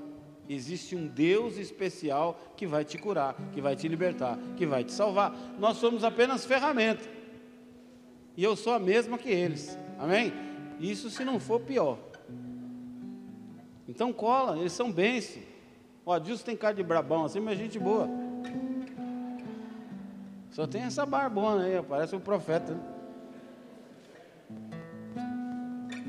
[0.50, 4.92] Existe um Deus especial que vai te curar, que vai te libertar, que vai te
[4.92, 5.32] salvar.
[5.60, 7.08] Nós somos apenas ferramenta.
[8.36, 9.78] E eu sou a mesma que eles.
[10.00, 10.34] Amém?
[10.80, 12.00] Isso se não for pior.
[13.88, 15.46] Então cola, eles são bênçãos.
[16.04, 18.10] O Adilson tem cara de brabão assim, mas gente boa.
[20.50, 22.74] Só tem essa barbona aí, parece um profeta.
[22.74, 22.82] Né?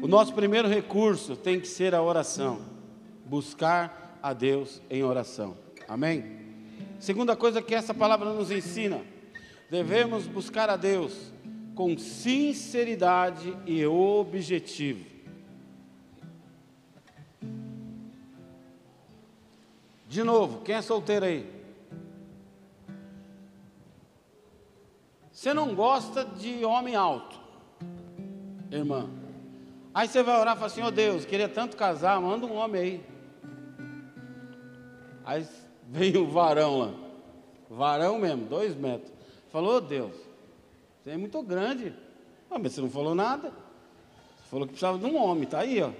[0.00, 2.62] O nosso primeiro recurso tem que ser a oração.
[3.26, 5.56] Buscar a Deus em oração.
[5.88, 6.38] Amém?
[6.98, 9.00] Segunda coisa que essa palavra nos ensina:
[9.70, 11.32] devemos buscar a Deus
[11.74, 15.04] com sinceridade e objetivo.
[20.06, 21.60] De novo, quem é solteiro aí?
[25.30, 27.40] Você não gosta de homem alto,
[28.70, 29.08] irmã.
[29.94, 32.54] Aí você vai orar e fala assim: Ó oh Deus, queria tanto casar, manda um
[32.56, 33.09] homem aí.
[35.30, 35.46] Aí
[35.86, 36.94] vem o varão lá,
[37.70, 39.12] varão mesmo, dois metros.
[39.52, 40.14] Falou: oh Deus,
[41.00, 41.94] você é muito grande.
[42.50, 43.50] Ah, mas você não falou nada.
[43.50, 45.90] Você falou que precisava de um homem, está aí, ó.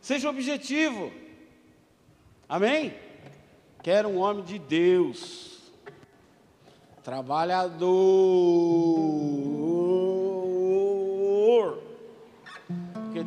[0.00, 1.10] Seja objetivo.
[2.48, 2.94] Amém?
[3.82, 5.58] Quero um homem de Deus,
[7.02, 7.82] trabalhador.
[12.94, 13.26] Porque,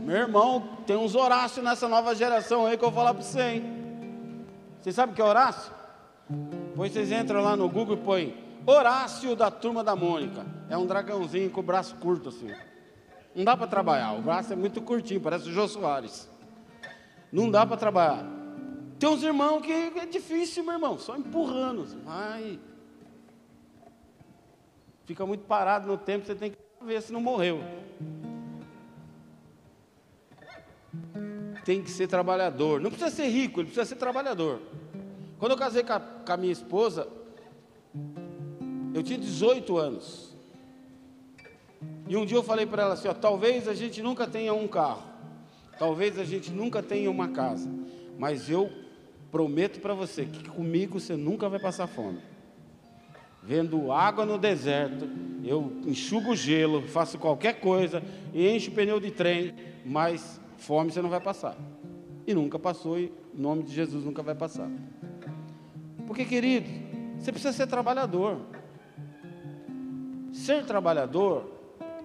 [0.00, 3.42] meu irmão, tem uns Horácio nessa nova geração aí que eu vou falar para você,
[3.42, 3.75] hein?
[4.86, 5.72] Vocês sabem o que é Horácio?
[6.68, 10.46] Depois vocês entram lá no Google e põem Horácio da turma da Mônica.
[10.70, 12.54] É um dragãozinho com o braço curto assim.
[13.34, 16.30] Não dá para trabalhar, o braço é muito curtinho, parece o Jô Soares.
[17.32, 18.24] Não dá para trabalhar.
[18.96, 21.84] Tem uns irmãos que é difícil, meu irmão, só empurrando.
[22.04, 22.60] Vai.
[25.04, 27.60] Fica muito parado no tempo, você tem que ver se não morreu.
[31.66, 32.80] Tem que ser trabalhador.
[32.80, 34.60] Não precisa ser rico, ele precisa ser trabalhador.
[35.36, 37.08] Quando eu casei com a, com a minha esposa,
[38.94, 40.32] eu tinha 18 anos.
[42.08, 44.68] E um dia eu falei para ela assim: ó, talvez a gente nunca tenha um
[44.68, 45.02] carro,
[45.76, 47.68] talvez a gente nunca tenha uma casa,
[48.16, 48.70] mas eu
[49.32, 52.20] prometo para você que comigo você nunca vai passar fome.
[53.42, 55.08] Vendo água no deserto,
[55.44, 59.52] eu enxugo gelo, faço qualquer coisa encho o pneu de trem,
[59.84, 61.56] mas fome você não vai passar.
[62.26, 64.68] E nunca passou, e em nome de Jesus nunca vai passar.
[66.06, 66.68] Porque, querido,
[67.18, 68.40] você precisa ser trabalhador.
[70.32, 71.50] Ser trabalhador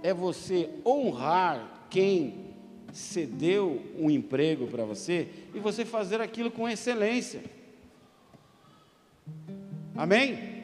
[0.03, 2.51] é você honrar quem
[2.93, 7.43] cedeu um emprego para você e você fazer aquilo com excelência.
[9.95, 10.61] Amém?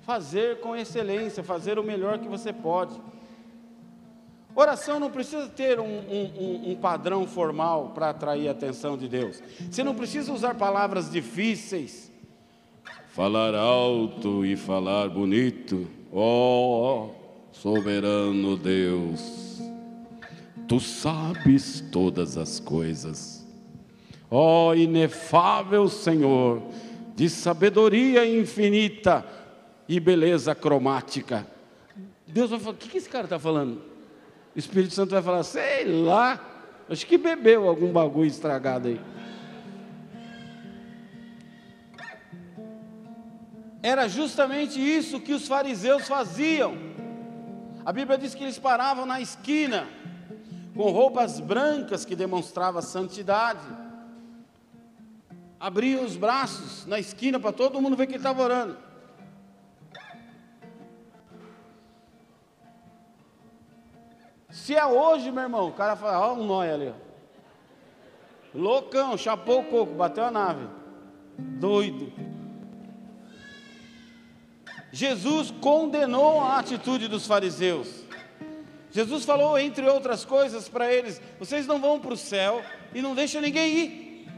[0.00, 3.00] Fazer com excelência, fazer o melhor que você pode.
[4.56, 9.42] Oração não precisa ter um, um, um padrão formal para atrair a atenção de Deus.
[9.70, 12.10] Você não precisa usar palavras difíceis.
[13.08, 15.86] Falar alto e falar bonito.
[16.10, 17.10] Oh,
[17.52, 19.46] soberano Deus
[20.66, 23.46] tu sabes todas as coisas.
[24.30, 26.62] Oh, inefável Senhor,
[27.14, 29.24] de sabedoria infinita
[29.88, 31.46] e beleza cromática.
[32.26, 33.80] Deus vai falar: o que esse cara está falando?
[34.56, 36.40] O Espírito Santo vai falar: sei lá,
[36.88, 38.98] acho que bebeu algum bagulho estragado aí.
[43.82, 46.74] Era justamente isso que os fariseus faziam.
[47.84, 49.86] A Bíblia diz que eles paravam na esquina
[50.74, 53.60] com roupas brancas que demonstrava santidade.
[55.60, 58.85] Abria os braços na esquina para todo mundo ver que ele estava orando.
[64.56, 66.94] Se é hoje, meu irmão, o cara fala, ó, um nóia ali.
[68.54, 70.66] Loucão, chapou o coco, bateu a nave.
[71.38, 72.10] Doido.
[74.90, 78.02] Jesus condenou a atitude dos fariseus.
[78.90, 82.62] Jesus falou, entre outras coisas, para eles: vocês não vão para o céu
[82.94, 84.28] e não deixam ninguém ir,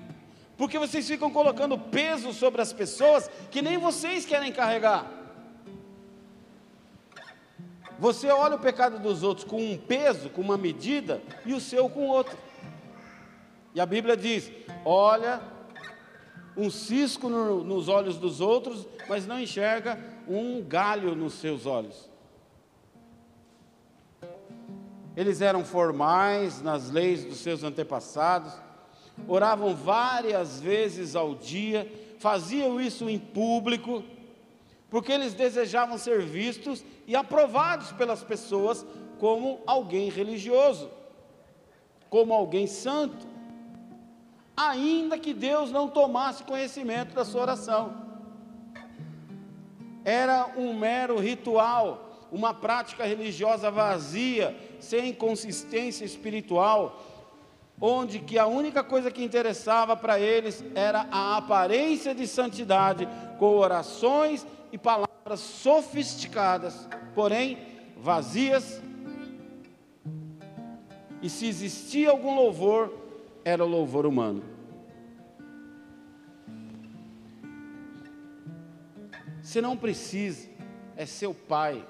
[0.57, 5.18] porque vocês ficam colocando peso sobre as pessoas que nem vocês querem carregar.
[7.99, 11.91] Você olha o pecado dos outros com um peso, com uma medida, e o seu
[11.91, 12.37] com outro.
[13.75, 14.51] E a Bíblia diz:
[14.85, 15.41] olha
[16.57, 22.09] um cisco no, nos olhos dos outros, mas não enxerga um galho nos seus olhos.
[25.17, 28.53] Eles eram formais nas leis dos seus antepassados,
[29.27, 34.05] oravam várias vezes ao dia, faziam isso em público,
[34.91, 38.87] porque eles desejavam ser vistos e aprovados pelas pessoas
[39.19, 40.91] como alguém religioso,
[42.09, 43.27] como alguém santo,
[44.57, 48.09] ainda que Deus não tomasse conhecimento da sua oração.
[50.05, 57.03] Era um mero ritual, uma prática religiosa vazia, sem consistência espiritual,
[57.81, 63.07] onde que a única coisa que interessava para eles era a aparência de santidade,
[63.39, 67.59] com orações e palavras sofisticadas, porém
[67.97, 68.81] vazias.
[71.21, 72.93] E se existia algum louvor,
[73.45, 74.43] era o louvor humano.
[79.43, 80.49] Você não precisa,
[80.97, 81.85] é seu pai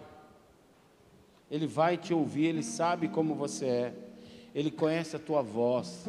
[1.51, 3.95] ele vai te ouvir, Ele sabe como você é,
[4.55, 6.05] Ele conhece a tua voz,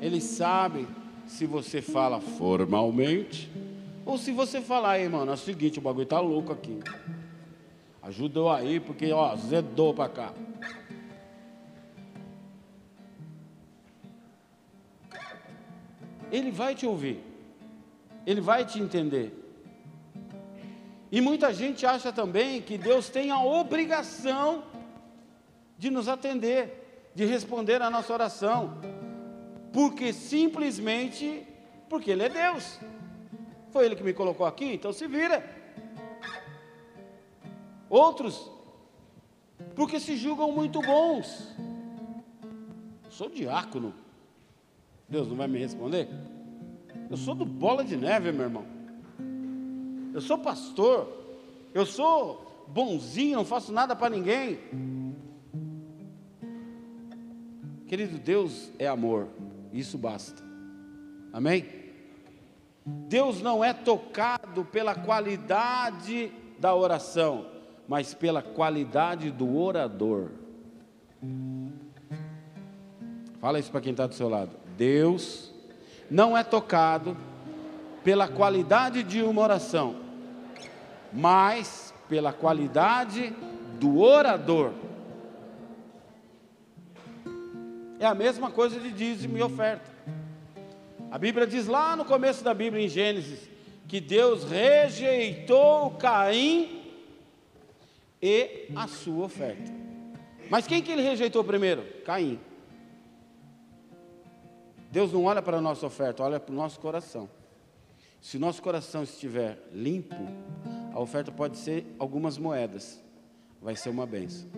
[0.00, 0.86] Ele sabe
[1.26, 3.50] se você fala formalmente,
[4.10, 6.80] ou se você falar, aí, mano, é o seguinte, o bagulho tá louco aqui.
[8.02, 10.34] Ajuda eu aí, porque, ó, zedou para cá.
[16.32, 17.22] Ele vai te ouvir.
[18.26, 19.32] Ele vai te entender.
[21.12, 24.64] E muita gente acha também que Deus tem a obrigação
[25.78, 28.76] de nos atender, de responder a nossa oração,
[29.72, 31.46] porque simplesmente
[31.88, 32.80] porque Ele é Deus.
[33.70, 35.44] Foi Ele que me colocou aqui, então se vira.
[37.88, 38.50] Outros,
[39.74, 41.54] porque se julgam muito bons.
[43.08, 43.94] sou diácono.
[45.08, 46.08] Deus não vai me responder?
[47.10, 48.64] Eu sou do bola de neve, meu irmão.
[50.14, 51.08] Eu sou pastor.
[51.74, 54.58] Eu sou bonzinho, não faço nada para ninguém.
[57.86, 59.26] Querido, Deus é amor.
[59.72, 60.42] Isso basta.
[61.32, 61.79] Amém?
[63.08, 67.46] Deus não é tocado pela qualidade da oração,
[67.88, 70.30] mas pela qualidade do orador.
[73.40, 74.50] Fala isso para quem está do seu lado.
[74.76, 75.52] Deus
[76.10, 77.16] não é tocado
[78.04, 79.96] pela qualidade de uma oração,
[81.12, 83.34] mas pela qualidade
[83.78, 84.72] do orador.
[87.98, 89.90] É a mesma coisa de dízimo e oferta.
[91.10, 93.48] A Bíblia diz lá no começo da Bíblia, em Gênesis,
[93.88, 96.82] que Deus rejeitou Caim
[98.22, 99.72] e a sua oferta.
[100.48, 101.82] Mas quem que ele rejeitou primeiro?
[102.04, 102.38] Caim.
[104.92, 107.28] Deus não olha para a nossa oferta, olha para o nosso coração.
[108.20, 110.14] Se o nosso coração estiver limpo,
[110.92, 113.02] a oferta pode ser algumas moedas,
[113.60, 114.48] vai ser uma benção.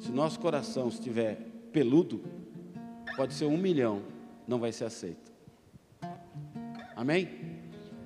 [0.00, 1.36] Se o nosso coração estiver
[1.72, 2.22] peludo,
[3.16, 4.02] pode ser um milhão,
[4.48, 5.30] não vai ser aceito.
[7.00, 7.30] Amém?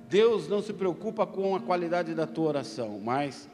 [0.07, 3.49] Deus não se preocupa com a qualidade da tua oração, mas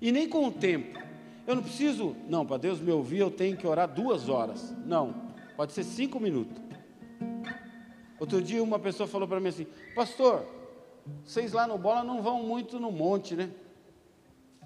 [0.00, 0.96] e nem com o tempo.
[1.44, 4.72] Eu não preciso, não, para Deus me ouvir, eu tenho que orar duas horas.
[4.86, 5.12] Não,
[5.56, 6.62] pode ser cinco minutos.
[8.20, 10.46] Outro dia uma pessoa falou para mim assim, pastor,
[11.24, 13.50] vocês lá no bola não vão muito no monte, né?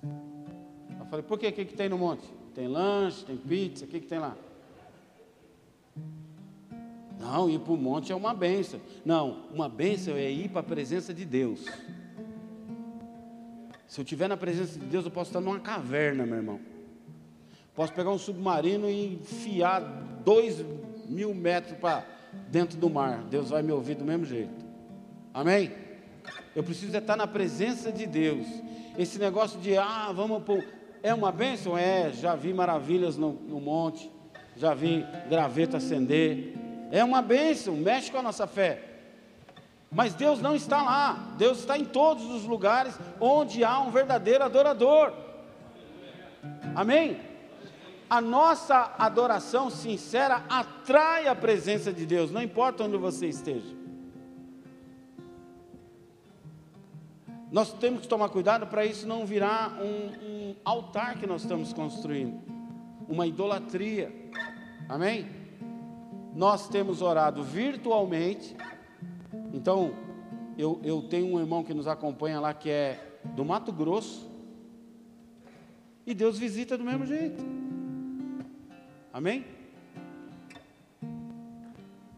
[0.02, 1.46] Eu falei, por quê?
[1.46, 2.30] O que, que tem no monte?
[2.54, 4.36] Tem lanche, tem pizza, o que, que tem lá?
[7.20, 8.80] Não, ir para o monte é uma benção.
[9.04, 11.66] Não, uma benção é ir para a presença de Deus.
[13.86, 16.60] Se eu estiver na presença de Deus, eu posso estar numa caverna, meu irmão.
[17.74, 19.80] Posso pegar um submarino e enfiar
[20.24, 20.64] dois
[21.06, 22.06] mil metros para
[22.48, 23.22] dentro do mar.
[23.24, 24.64] Deus vai me ouvir do mesmo jeito.
[25.34, 25.72] Amém?
[26.56, 28.46] Eu preciso estar na presença de Deus.
[28.96, 30.64] Esse negócio de, ah, vamos pôr.
[31.02, 31.76] É uma bênção?
[31.76, 34.10] É, já vi maravilhas no, no monte,
[34.56, 36.54] já vi graveto acender.
[36.90, 38.90] É uma bênção, mexe com a nossa fé.
[39.90, 44.44] Mas Deus não está lá, Deus está em todos os lugares onde há um verdadeiro
[44.44, 45.12] adorador.
[46.74, 47.20] Amém?
[48.08, 53.80] A nossa adoração sincera atrai a presença de Deus, não importa onde você esteja.
[57.50, 61.72] Nós temos que tomar cuidado para isso não virar um, um, altar que nós estamos
[61.72, 62.40] construindo,
[63.08, 64.12] uma idolatria.
[64.88, 65.39] Amém?
[66.34, 68.56] Nós temos orado virtualmente.
[69.52, 69.94] Então,
[70.56, 74.30] eu, eu tenho um irmão que nos acompanha lá que é do Mato Grosso.
[76.06, 77.42] E Deus visita do mesmo jeito.
[79.12, 79.44] Amém?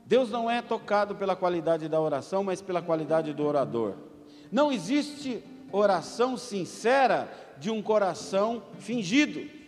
[0.05, 3.95] Deus não é tocado pela qualidade da oração, mas pela qualidade do orador.
[4.51, 5.43] Não existe
[5.73, 9.62] oração sincera de um coração fingido.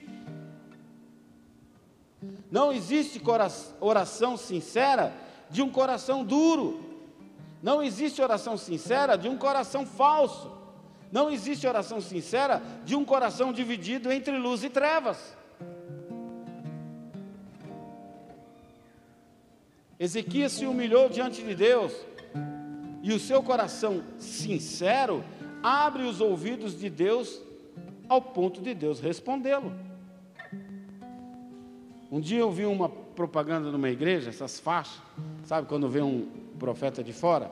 [2.50, 3.20] Não existe
[3.80, 5.12] oração sincera
[5.50, 6.80] de um coração duro.
[7.62, 10.50] Não existe oração sincera de um coração falso.
[11.10, 15.36] Não existe oração sincera de um coração dividido entre luz e trevas.
[19.98, 21.92] Ezequias se humilhou diante de Deus
[23.02, 25.24] e o seu coração sincero
[25.62, 27.40] abre os ouvidos de Deus
[28.08, 29.72] ao ponto de Deus respondê-lo.
[32.14, 35.02] Um dia eu vi uma propaganda numa igreja, essas faixas,
[35.42, 36.28] sabe quando vem um
[36.60, 37.50] profeta de fora?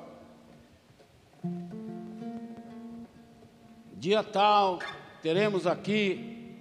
[3.94, 4.78] Dia tal,
[5.20, 6.54] teremos aqui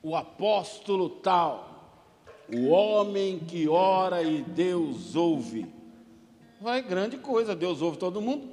[0.00, 2.06] o apóstolo tal,
[2.54, 5.66] o homem que ora e Deus ouve.
[6.60, 8.50] Vai grande coisa, Deus ouve todo mundo.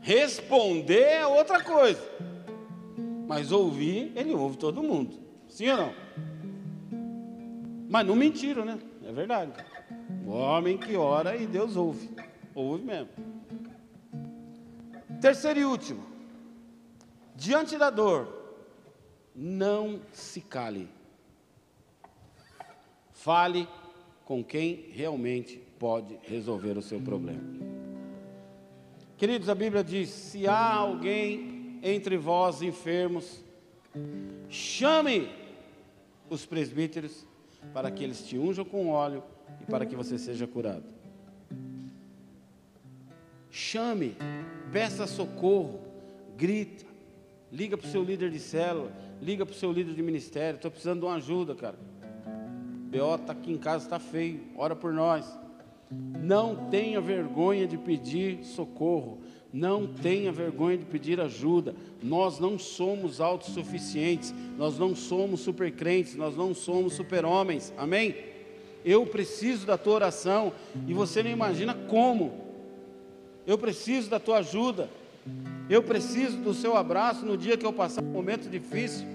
[0.00, 2.02] Responder é outra coisa.
[3.28, 5.19] Mas ouvir, ele ouve todo mundo.
[5.50, 5.94] Sim ou não?
[7.90, 8.78] Mas não mentiram, né?
[9.04, 9.52] É verdade.
[10.24, 12.08] O homem que ora e Deus ouve.
[12.54, 13.08] Ouve mesmo.
[15.20, 16.06] Terceiro e último.
[17.34, 18.56] Diante da dor,
[19.34, 20.88] não se cale.
[23.12, 23.68] Fale
[24.24, 27.42] com quem realmente pode resolver o seu problema.
[29.16, 33.44] Queridos, a Bíblia diz: se há alguém entre vós enfermos,
[34.48, 35.39] chame
[36.30, 37.26] os presbíteros
[37.74, 39.22] para que eles te unjam com óleo
[39.60, 40.84] e para que você seja curado.
[43.50, 44.16] Chame,
[44.72, 45.80] peça socorro,
[46.36, 46.86] grita,
[47.52, 50.56] liga para o seu líder de célula, liga para o seu líder de ministério.
[50.56, 51.76] Estou precisando de uma ajuda, cara.
[52.90, 53.14] B.O.
[53.16, 55.26] está aqui em casa, está feio, ora por nós.
[55.90, 59.20] Não tenha vergonha de pedir socorro.
[59.52, 61.74] Não tenha vergonha de pedir ajuda.
[62.02, 67.72] Nós não somos autossuficientes, nós não somos supercrentes, nós não somos super-homens.
[67.76, 68.14] Amém?
[68.84, 70.52] Eu preciso da tua oração
[70.86, 72.32] e você não imagina como.
[73.46, 74.88] Eu preciso da tua ajuda.
[75.68, 79.06] Eu preciso do seu abraço no dia que eu passar um momento difícil.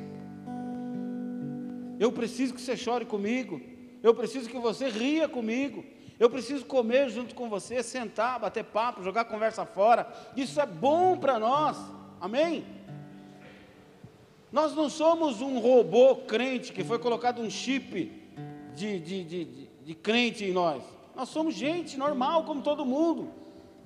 [1.99, 3.61] Eu preciso que você chore comigo.
[4.03, 5.83] Eu preciso que você ria comigo.
[6.20, 10.07] Eu preciso comer junto com você, sentar, bater papo, jogar conversa fora.
[10.36, 11.78] Isso é bom para nós.
[12.22, 12.66] Amém?
[14.51, 18.09] Nós não somos um robô crente que foi colocado um chip
[18.74, 20.82] de, de, de, de, de crente em nós.
[21.13, 23.30] Nós somos gente normal, como todo mundo.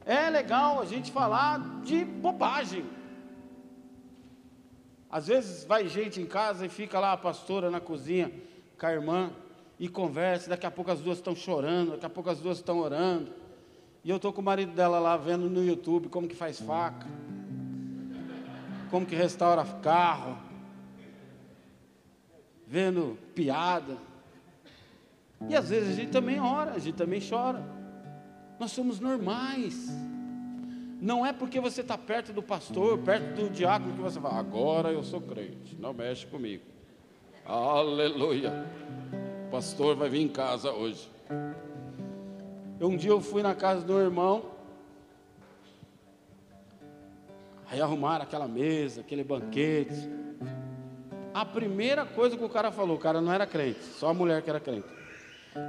[0.05, 2.85] É legal a gente falar de bobagem.
[5.09, 8.31] Às vezes vai gente em casa e fica lá a pastora na cozinha
[8.77, 9.31] com a irmã
[9.79, 12.79] e conversa, daqui a pouco as duas estão chorando, daqui a pouco as duas estão
[12.79, 13.31] orando.
[14.03, 17.07] E eu estou com o marido dela lá vendo no YouTube como que faz faca,
[18.91, 20.37] como que restaura carro,
[22.67, 23.97] vendo piada.
[25.47, 27.63] E às vezes a gente também ora, a gente também chora.
[28.59, 29.87] Nós somos normais.
[31.01, 34.91] Não é porque você está perto do pastor, perto do diácono, que você vai, agora
[34.91, 36.63] eu sou crente, não mexe comigo.
[37.45, 38.67] Aleluia.
[39.51, 41.09] Pastor vai vir em casa hoje.
[42.79, 44.45] Um dia eu fui na casa do irmão,
[47.69, 50.09] aí arrumaram aquela mesa, aquele banquete.
[51.33, 54.41] A primeira coisa que o cara falou, o cara não era crente, só a mulher
[54.43, 54.87] que era crente.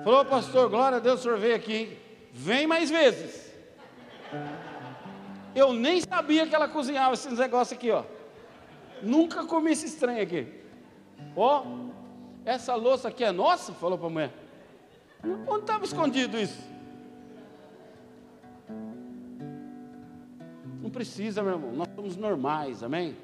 [0.05, 1.97] Falou, pastor, glória a Deus, o senhor veio aqui,
[2.33, 3.51] vem mais vezes.
[5.55, 8.05] Eu nem sabia que ela cozinhava esses negócios aqui, ó.
[9.03, 10.47] Nunca comi esse estranho aqui.
[11.35, 11.90] Ó,
[12.45, 13.73] essa louça aqui é nossa?
[13.73, 14.33] Falou para a mulher.
[15.47, 16.61] Onde estava escondido isso?
[20.81, 21.73] Não precisa, meu irmão.
[21.73, 23.17] Nós somos normais, amém?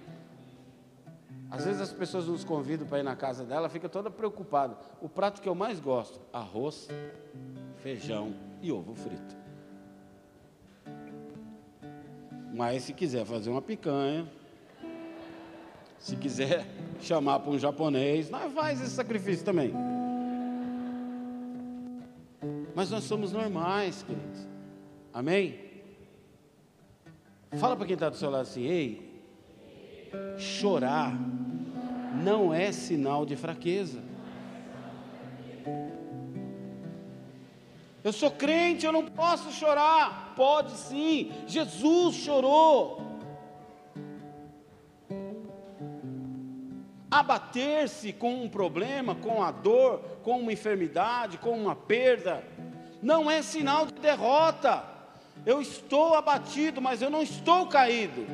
[1.51, 4.77] Às vezes as pessoas nos convidam para ir na casa dela, fica toda preocupada.
[5.01, 6.89] O prato que eu mais gosto: arroz,
[7.77, 9.37] feijão e ovo frito.
[12.53, 14.27] Mas se quiser fazer uma picanha,
[15.99, 16.67] se quiser
[17.01, 19.73] chamar para um japonês, nós faz esse sacrifício também.
[22.75, 24.47] Mas nós somos normais, queridos.
[25.13, 25.59] Amém?
[27.59, 29.23] Fala para quem está do seu lado assim, ei,
[30.37, 31.17] chorar
[32.23, 34.03] não é sinal de fraqueza.
[38.03, 40.35] Eu sou crente, eu não posso chorar.
[40.37, 43.06] Pode sim, Jesus chorou.
[47.19, 52.45] Abater-se com um problema, com a dor, com uma enfermidade, com uma perda,
[53.03, 54.85] não é sinal de derrota.
[55.45, 58.27] Eu estou abatido, mas eu não estou caído.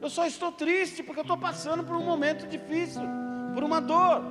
[0.00, 3.02] Eu só estou triste porque eu estou passando por um momento difícil,
[3.54, 4.22] por uma dor.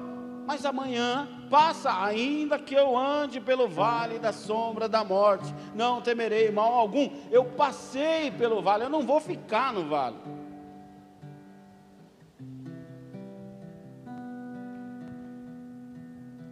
[0.46, 6.52] Mas amanhã passa, ainda que eu ande pelo vale da sombra da morte, não temerei
[6.52, 7.08] mal algum.
[7.30, 10.18] Eu passei pelo vale, eu não vou ficar no vale.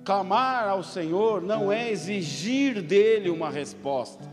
[0.07, 4.23] Clamar ao Senhor não é exigir dele uma resposta,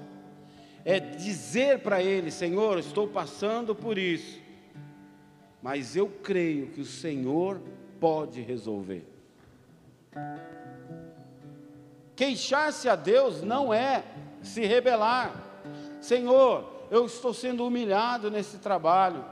[0.85, 4.41] é dizer para ele: Senhor, estou passando por isso,
[5.61, 7.61] mas eu creio que o Senhor
[7.99, 9.05] pode resolver.
[12.14, 14.05] Queixar-se a Deus não é
[14.45, 15.35] se rebelar.
[16.01, 19.25] Senhor, eu estou sendo humilhado nesse trabalho.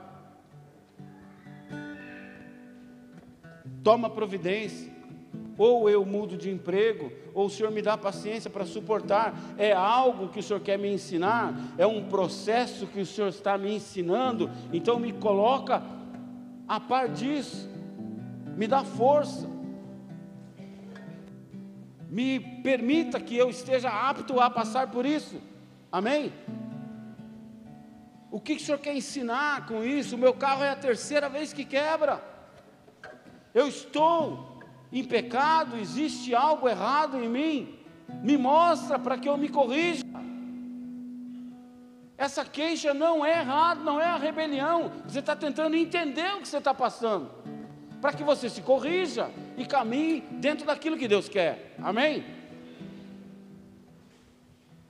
[3.84, 4.91] Toma providência
[5.62, 9.34] ou eu mudo de emprego, ou o Senhor me dá paciência para suportar.
[9.56, 13.56] É algo que o Senhor quer me ensinar, é um processo que o Senhor está
[13.56, 15.82] me ensinando, então me coloca
[16.66, 17.68] a par disso,
[18.56, 19.50] me dá força.
[22.08, 25.40] me permita que eu esteja apto a passar por isso.
[25.90, 26.30] Amém?
[28.30, 30.14] O que, o senhor quer ensinar com isso?
[30.14, 32.22] O meu carro é a terceira vez que quebra.
[33.54, 34.51] Eu estou
[34.92, 37.78] em pecado, existe algo errado em mim.
[38.22, 40.04] Me mostra para que eu me corrija.
[42.18, 44.92] Essa queixa não é errado, não é a rebelião.
[45.06, 47.30] Você está tentando entender o que você está passando,
[48.00, 51.74] para que você se corrija e caminhe dentro daquilo que Deus quer.
[51.82, 52.24] Amém?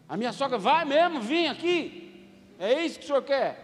[0.09, 2.29] A minha sogra vai mesmo vir aqui.
[2.59, 3.62] É isso que o senhor quer?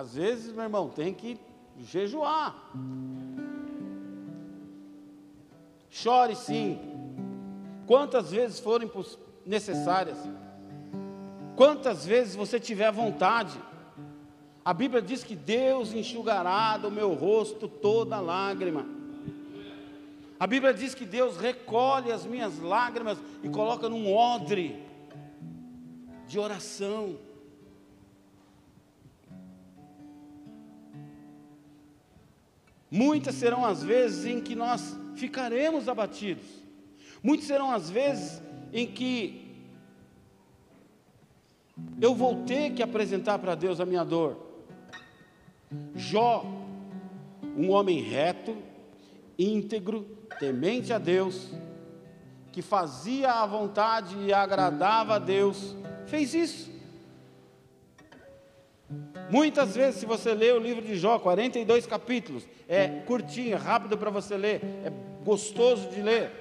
[0.00, 1.38] Às vezes, meu irmão, tem que
[1.78, 2.72] jejuar.
[5.90, 6.80] Chore sim,
[7.86, 8.90] quantas vezes forem
[9.44, 10.16] necessárias,
[11.54, 13.60] quantas vezes você tiver vontade.
[14.64, 18.86] A Bíblia diz que Deus enxugará do meu rosto toda lágrima.
[20.38, 24.82] A Bíblia diz que Deus recolhe as minhas lágrimas e coloca num odre
[26.26, 27.18] de oração.
[32.90, 36.44] Muitas serão as vezes em que nós ficaremos abatidos.
[37.22, 39.50] Muitas serão as vezes em que
[42.00, 44.36] eu vou ter que apresentar para Deus a minha dor.
[45.94, 46.44] Jó,
[47.56, 48.56] um homem reto,
[49.38, 50.02] íntegro,
[50.38, 51.52] temente a Deus,
[52.50, 55.76] que fazia a vontade e agradava a Deus,
[56.06, 56.69] fez isso.
[59.30, 63.96] Muitas vezes, se você ler o livro de Jó, 42 capítulos, é curtinho, é rápido
[63.96, 64.92] para você ler, é
[65.24, 66.32] gostoso de ler.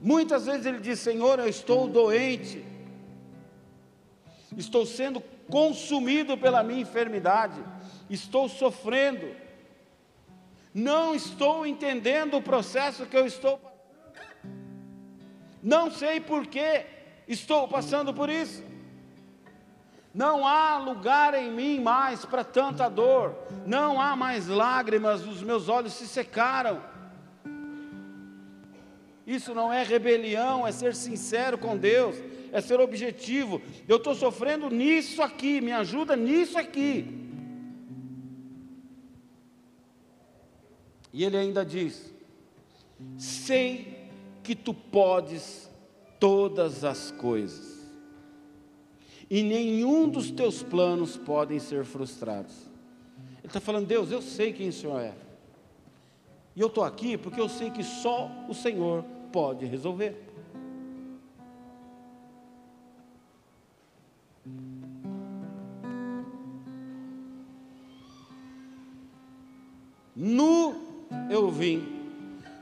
[0.00, 2.62] Muitas vezes ele diz: Senhor, eu estou doente,
[4.54, 7.58] estou sendo consumido pela minha enfermidade,
[8.10, 9.34] estou sofrendo,
[10.74, 13.76] não estou entendendo o processo que eu estou passando,
[15.62, 16.84] não sei por que
[17.26, 18.62] estou passando por isso.
[20.16, 23.36] Não há lugar em mim mais para tanta dor,
[23.66, 26.82] não há mais lágrimas, os meus olhos se secaram.
[29.26, 32.16] Isso não é rebelião, é ser sincero com Deus,
[32.50, 33.60] é ser objetivo.
[33.86, 37.28] Eu estou sofrendo nisso aqui, me ajuda nisso aqui.
[41.12, 42.10] E ele ainda diz:
[43.18, 44.08] Sei
[44.42, 45.68] que tu podes
[46.18, 47.75] todas as coisas,
[49.28, 52.54] e nenhum dos teus planos podem ser frustrados.
[53.38, 55.14] Ele está falando, Deus, eu sei quem o Senhor é.
[56.54, 60.16] E eu estou aqui porque eu sei que só o Senhor pode resolver.
[70.14, 70.74] Nu
[71.30, 71.86] eu vim,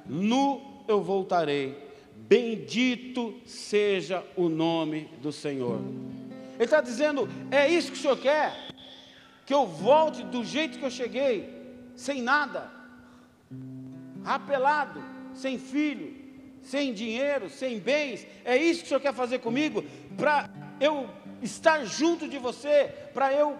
[0.04, 1.78] nu eu voltarei,
[2.16, 5.78] bendito seja o nome do Senhor.
[6.54, 8.68] Ele está dizendo: é isso que o Senhor quer?
[9.44, 11.52] Que eu volte do jeito que eu cheguei,
[11.94, 12.70] sem nada,
[14.24, 15.02] rapelado,
[15.34, 16.14] sem filho,
[16.62, 18.26] sem dinheiro, sem bens.
[18.44, 19.84] É isso que o Senhor quer fazer comigo?
[20.16, 20.48] Para
[20.80, 21.08] eu
[21.42, 23.58] estar junto de você, para eu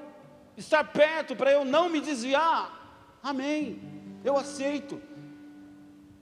[0.57, 3.19] estar perto, para eu não me desviar.
[3.23, 3.81] Amém.
[4.25, 5.01] Eu aceito.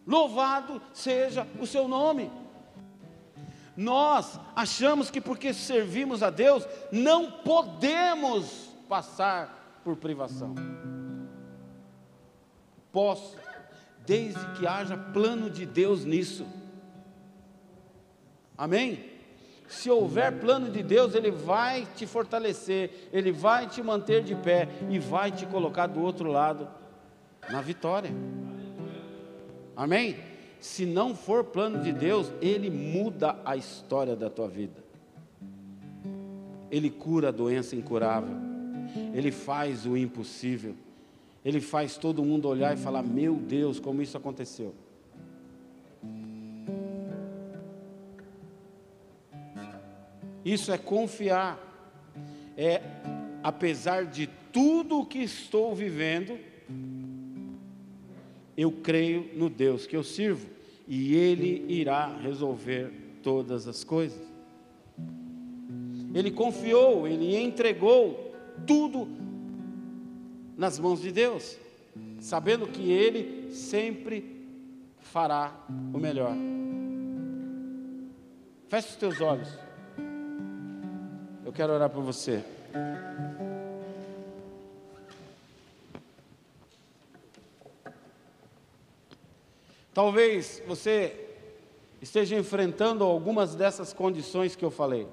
[0.07, 2.31] Louvado seja o seu nome.
[3.77, 10.55] Nós achamos que porque servimos a Deus, não podemos passar por privação.
[12.91, 13.37] Posso,
[14.07, 16.47] desde que haja plano de Deus nisso.
[18.57, 19.11] Amém?
[19.67, 24.69] Se houver plano de Deus, Ele vai te fortalecer, Ele vai te manter de pé
[24.91, 26.69] e vai te colocar do outro lado
[27.51, 28.11] na vitória.
[29.75, 30.32] Amém?
[30.63, 34.81] Se não for plano de Deus, Ele muda a história da tua vida.
[36.71, 38.37] Ele cura a doença incurável,
[39.13, 40.77] Ele faz o impossível,
[41.45, 44.73] Ele faz todo mundo olhar e falar: Meu Deus, como isso aconteceu.
[50.45, 51.59] Isso é confiar.
[52.57, 52.83] É,
[53.43, 56.39] apesar de tudo o que estou vivendo,
[58.57, 60.49] eu creio no Deus que eu sirvo
[60.87, 62.91] e Ele irá resolver
[63.23, 64.21] todas as coisas.
[66.15, 68.35] Ele confiou, ele entregou
[68.67, 69.09] tudo
[70.57, 71.57] nas mãos de Deus,
[72.21, 74.47] sabendo que Ele sempre
[74.99, 75.55] fará
[75.93, 76.35] o melhor.
[78.69, 79.49] Feche os teus olhos.
[81.45, 82.45] Eu quero orar por você.
[89.95, 91.29] Talvez você
[92.01, 95.07] esteja enfrentando algumas dessas condições que eu falei.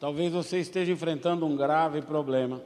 [0.00, 2.60] Talvez você esteja enfrentando um grave problema,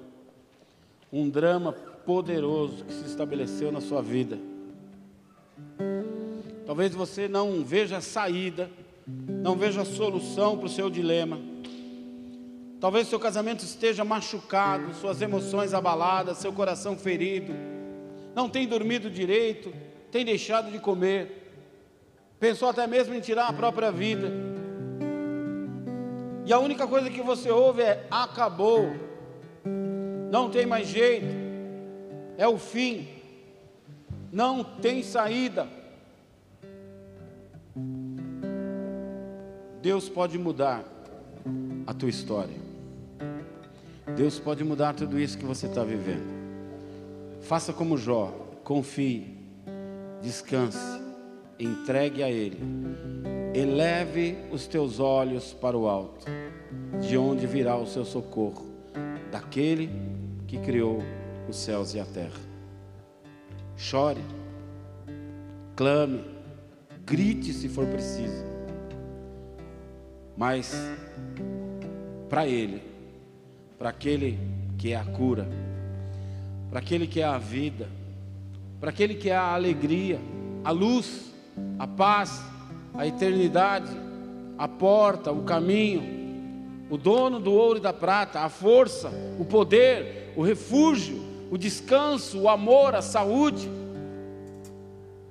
[1.13, 4.39] um drama poderoso que se estabeleceu na sua vida.
[6.67, 8.71] Talvez você não veja saída,
[9.07, 11.39] não veja solução para o seu dilema.
[12.81, 17.53] Talvez seu casamento esteja machucado, suas emoções abaladas, seu coração ferido,
[18.37, 19.73] não tem dormido direito,
[20.13, 21.51] tem deixado de comer,
[22.39, 24.31] pensou até mesmo em tirar a própria vida.
[26.47, 28.93] E a única coisa que você ouve é: acabou,
[30.31, 31.35] não tem mais jeito,
[32.37, 33.09] é o fim,
[34.33, 35.67] não tem saída.
[39.83, 40.85] Deus pode mudar
[41.87, 42.68] a tua história.
[44.17, 46.39] Deus pode mudar tudo isso que você está vivendo.
[47.41, 48.33] Faça como Jó,
[48.65, 49.37] confie,
[50.23, 51.01] descanse,
[51.59, 52.59] entregue a Ele.
[53.55, 56.27] Eleve os teus olhos para o alto,
[57.01, 58.67] de onde virá o seu socorro,
[59.31, 59.91] daquele
[60.47, 61.03] que criou
[61.49, 62.41] os céus e a terra.
[63.77, 64.23] Chore,
[65.77, 66.25] clame,
[67.07, 68.45] grite se for preciso,
[70.37, 70.75] mas
[72.29, 72.83] para Ele,
[73.79, 74.39] para aquele
[74.77, 75.49] que é a cura,
[76.69, 77.89] para aquele que é a vida,
[78.81, 80.19] para aquele que é a alegria,
[80.65, 81.33] a luz,
[81.79, 82.43] a paz,
[82.95, 83.91] a eternidade,
[84.59, 86.03] a porta, o caminho,
[86.91, 92.41] o dono do ouro e da prata, a força, o poder, o refúgio, o descanso,
[92.41, 93.71] o amor, a saúde.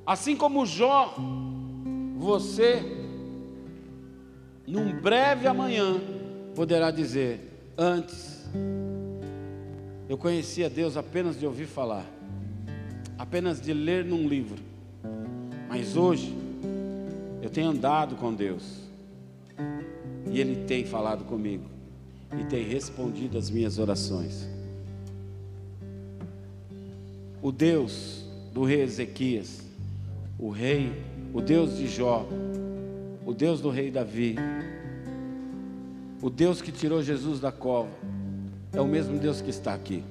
[0.06, 1.16] Assim como Jó,
[2.16, 2.82] você,
[4.66, 6.00] num breve amanhã,
[6.56, 8.37] poderá dizer: Antes
[10.10, 12.06] eu conhecia Deus apenas de ouvir falar,
[13.18, 14.58] apenas de ler num livro.
[15.68, 16.34] Mas hoje
[17.42, 18.82] eu tenho andado com Deus
[20.32, 21.66] e Ele tem falado comigo
[22.40, 24.48] e tem respondido as minhas orações.
[27.42, 29.62] O Deus do rei Ezequias,
[30.40, 30.92] o rei,
[31.34, 32.28] o Deus de Jó,
[33.26, 34.36] o Deus do rei Davi,
[36.22, 37.92] o Deus que tirou Jesus da cova,
[38.74, 40.04] é o mesmo Deus que está aqui.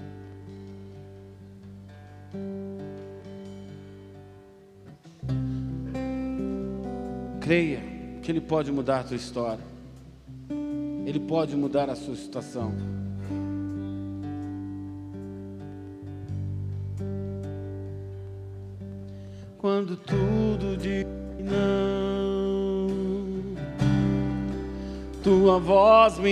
[7.40, 7.80] Creia
[8.22, 9.64] que Ele pode mudar a tua história.
[11.06, 12.72] Ele pode mudar a sua situação.
[19.58, 21.06] Quando tudo diz
[21.38, 22.86] não,
[25.22, 26.30] tua voz me